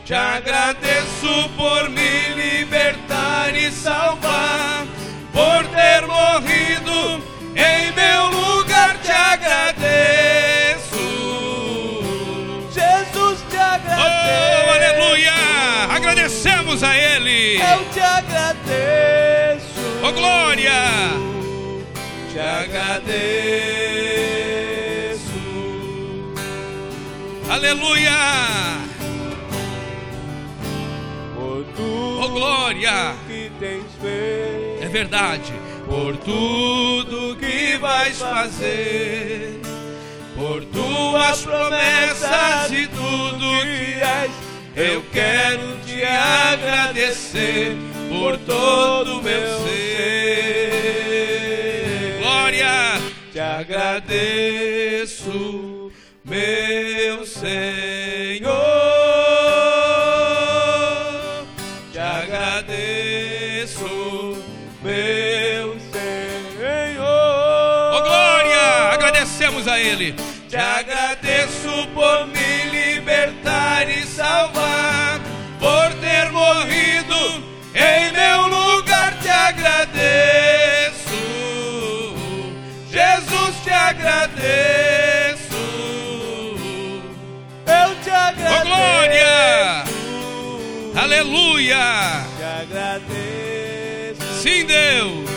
Te 0.09 0.15
agradeço 0.15 1.49
por 1.55 1.87
me 1.91 2.33
libertar 2.33 3.55
e 3.55 3.71
salvar, 3.71 4.87
por 5.31 5.63
ter 5.67 6.07
morrido 6.07 7.23
em 7.55 7.91
meu 7.91 8.25
lugar. 8.29 8.97
Te 9.03 9.11
agradeço. 9.11 10.97
Jesus, 12.73 13.39
te 13.51 13.57
agradeço. 13.57 14.01
Oh, 14.01 14.71
aleluia! 14.71 15.31
Agradecemos 15.91 16.81
a 16.81 16.97
Ele. 16.97 17.61
Eu 17.61 17.85
te 17.93 17.99
agradeço. 17.99 19.79
Oh, 20.03 20.11
glória! 20.11 20.89
Te 22.33 22.39
agradeço. 22.39 23.19
Aleluia! 27.47 28.88
Glória! 32.29 33.15
É 34.81 34.87
verdade. 34.87 35.53
Por 35.85 36.17
tudo 36.17 37.35
que 37.37 37.77
vais 37.77 38.19
fazer, 38.19 39.59
por 40.35 40.63
tuas 40.65 41.41
promessas 41.41 42.71
e 42.71 42.87
tudo 42.87 43.61
que 43.61 43.99
és, 43.99 44.31
eu 44.75 45.03
quero 45.11 45.77
te 45.85 46.03
agradecer 46.03 47.75
por 48.07 48.37
todo 48.37 49.19
o 49.19 49.23
meu 49.23 49.59
ser. 49.63 50.99
Glória! 52.21 53.01
Te 53.31 53.39
agradeço, 53.39 54.31
meu 56.23 57.25
Senhor. 57.25 58.08
Ele. 69.89 70.15
Te 70.47 70.55
agradeço 70.55 71.87
por 71.93 72.27
me 72.27 72.69
libertar 72.71 73.89
e 73.89 74.03
salvar, 74.03 75.19
por 75.59 75.93
ter 75.99 76.31
morrido 76.31 77.43
em 77.73 78.11
meu 78.11 78.47
lugar. 78.47 79.17
Te 79.19 79.29
agradeço, 79.29 80.99
Jesus. 82.91 83.55
Te 83.63 83.71
agradeço. 83.71 85.39
Eu 87.65 87.95
te 88.03 88.09
Oh 88.09 88.13
agradeço. 88.13 88.65
glória! 88.65 89.83
Aleluia! 90.95 92.25
Te 92.37 92.43
agradeço. 92.43 94.41
Sim, 94.41 94.65
Deus. 94.65 95.28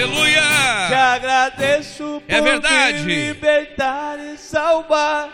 Te 0.00 0.04
Aleluia! 0.04 0.42
agradeço 1.14 2.22
por 2.26 2.34
É 2.34 2.40
verdade. 2.40 3.02
me 3.02 3.14
libertar 3.28 4.18
e 4.18 4.38
salvar. 4.38 5.28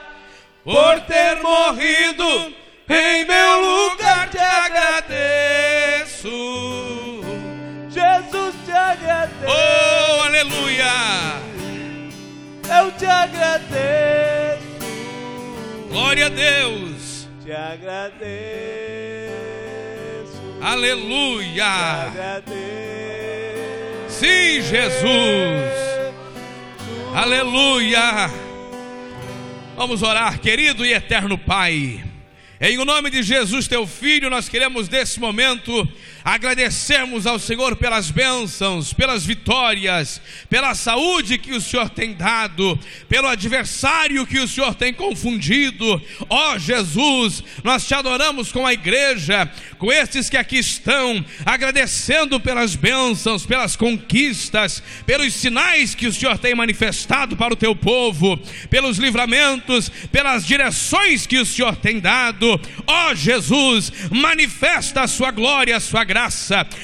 por 0.64 1.00
ter 1.02 1.36
morrido 1.40 2.52
em 2.88 3.24
meu 3.24 3.60
lugar. 3.60 4.28
Te 4.28 4.38
agradeço. 4.38 6.28
Jesus, 7.88 8.54
te 8.64 8.72
agradeço. 8.72 9.46
Oh, 9.46 10.22
aleluia! 10.22 10.92
Eu 12.80 12.90
te 12.92 13.06
agradeço. 13.06 14.66
Glória 15.88 16.26
a 16.26 16.28
Deus. 16.28 17.28
Te 17.44 17.52
agradeço. 17.52 18.26
Te 20.58 20.64
Aleluia! 20.66 21.64
agradeço. 21.64 22.95
Sim, 24.18 24.62
Jesus. 24.62 26.10
Aleluia! 27.14 28.30
Vamos 29.76 30.02
orar, 30.02 30.40
querido 30.40 30.86
e 30.86 30.94
eterno 30.94 31.36
Pai. 31.36 32.02
Em 32.58 32.78
o 32.78 32.86
nome 32.86 33.10
de 33.10 33.22
Jesus, 33.22 33.68
teu 33.68 33.86
filho, 33.86 34.30
nós 34.30 34.48
queremos 34.48 34.88
nesse 34.88 35.20
momento 35.20 35.86
agradecermos 36.26 37.24
ao 37.24 37.38
Senhor 37.38 37.76
pelas 37.76 38.10
bênçãos, 38.10 38.92
pelas 38.92 39.24
vitórias, 39.24 40.20
pela 40.50 40.74
saúde 40.74 41.38
que 41.38 41.52
o 41.52 41.60
Senhor 41.60 41.88
tem 41.88 42.14
dado, 42.14 42.76
pelo 43.08 43.28
adversário 43.28 44.26
que 44.26 44.40
o 44.40 44.48
Senhor 44.48 44.74
tem 44.74 44.92
confundido. 44.92 46.02
Ó 46.28 46.58
Jesus, 46.58 47.44
nós 47.62 47.86
te 47.86 47.94
adoramos 47.94 48.50
com 48.50 48.66
a 48.66 48.72
igreja, 48.72 49.48
com 49.78 49.92
estes 49.92 50.28
que 50.28 50.36
aqui 50.36 50.58
estão, 50.58 51.24
agradecendo 51.44 52.40
pelas 52.40 52.74
bênçãos, 52.74 53.46
pelas 53.46 53.76
conquistas, 53.76 54.82
pelos 55.06 55.32
sinais 55.32 55.94
que 55.94 56.08
o 56.08 56.12
Senhor 56.12 56.36
tem 56.38 56.56
manifestado 56.56 57.36
para 57.36 57.54
o 57.54 57.56
teu 57.56 57.76
povo, 57.76 58.36
pelos 58.68 58.98
livramentos, 58.98 59.88
pelas 60.10 60.44
direções 60.44 61.24
que 61.24 61.38
o 61.38 61.46
Senhor 61.46 61.76
tem 61.76 62.00
dado. 62.00 62.60
Ó 62.84 63.14
Jesus, 63.14 63.92
manifesta 64.10 65.02
a 65.02 65.06
sua 65.06 65.30
glória, 65.30 65.76
a 65.76 65.80
sua 65.80 66.02
graça, 66.02 66.15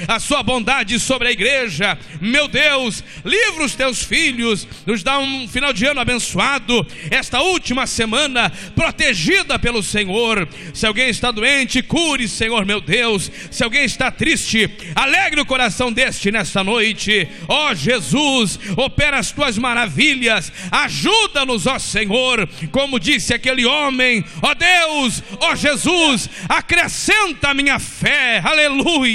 a 0.09 0.21
sua 0.21 0.43
bondade 0.43 0.99
sobre 1.01 1.29
a 1.29 1.33
igreja. 1.33 1.99
Meu 2.21 2.49
Deus, 2.49 3.03
livra 3.25 3.65
os 3.65 3.75
teus 3.75 4.03
filhos, 4.03 4.67
nos 4.87 5.03
dá 5.03 5.19
um 5.19 5.49
final 5.49 5.73
de 5.73 5.87
ano 5.87 6.01
abençoado, 6.01 6.87
esta 7.11 7.41
última 7.41 7.87
semana 7.87 8.51
protegida 8.75 9.59
pelo 9.59 9.83
Senhor. 9.83 10.49
Se 10.75 10.87
alguém 10.87 11.09
está 11.09 11.31
doente, 11.31 11.83
cure, 11.83 12.29
Senhor 12.29 12.65
meu 12.65 12.81
Deus. 12.81 13.31
Se 13.51 13.63
alguém 13.63 13.85
está 13.85 14.11
triste, 14.11 14.71
alegre 14.95 15.41
o 15.41 15.47
coração 15.47 15.93
deste 15.93 16.31
nesta 16.31 16.63
noite. 16.63 17.29
Ó 17.49 17.75
Jesus, 17.75 18.59
opera 18.77 19.19
as 19.19 19.31
tuas 19.31 19.59
maravilhas, 19.59 20.53
ajuda-nos, 20.71 21.67
ó 21.67 21.79
Senhor. 21.79 22.49
Como 22.71 23.01
disse 23.01 23.35
aquele 23.35 23.65
homem, 23.65 24.25
ó 24.41 24.55
Deus, 24.55 25.23
ó 25.41 25.55
Jesus, 25.55 26.29
acrescenta 26.49 27.51
a 27.51 27.55
minha 27.55 27.79
fé, 27.79 28.39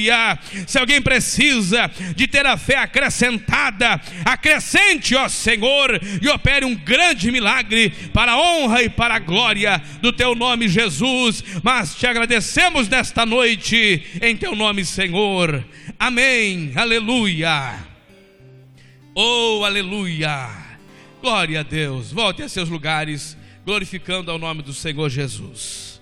aleluia. 0.10 0.40
Se 0.66 0.78
alguém 0.78 1.02
precisa 1.02 1.90
de 2.16 2.28
ter 2.28 2.46
a 2.46 2.58
fé 2.58 2.78
acrescentada, 2.78 4.00
acrescente, 4.26 5.16
ó 5.16 5.28
Senhor, 5.28 6.00
e 6.22 6.28
opere 6.30 6.66
um 6.66 6.76
grande 6.76 7.32
milagre 7.32 7.90
para 8.14 8.34
a 8.34 8.40
honra 8.40 8.84
e 8.84 8.90
para 8.90 9.16
a 9.16 9.20
glória 9.20 9.82
do 10.02 10.12
teu 10.12 10.36
nome, 10.36 10.68
Jesus. 10.68 11.44
Mas 11.64 11.96
te 11.96 12.08
agradecemos 12.08 12.88
nesta 12.88 13.26
noite, 13.26 14.04
em 14.22 14.36
teu 14.36 14.56
nome, 14.56 14.86
Senhor. 14.86 15.64
Amém, 16.00 16.72
aleluia. 16.76 17.76
Oh, 19.16 19.64
aleluia. 19.66 20.48
Glória 21.22 21.62
a 21.62 21.64
Deus. 21.64 22.12
Volte 22.12 22.44
a 22.44 22.50
seus 22.50 22.70
lugares, 22.70 23.36
glorificando 23.66 24.30
ao 24.30 24.38
nome 24.38 24.62
do 24.62 24.74
Senhor 24.74 25.10
Jesus. 25.10 25.97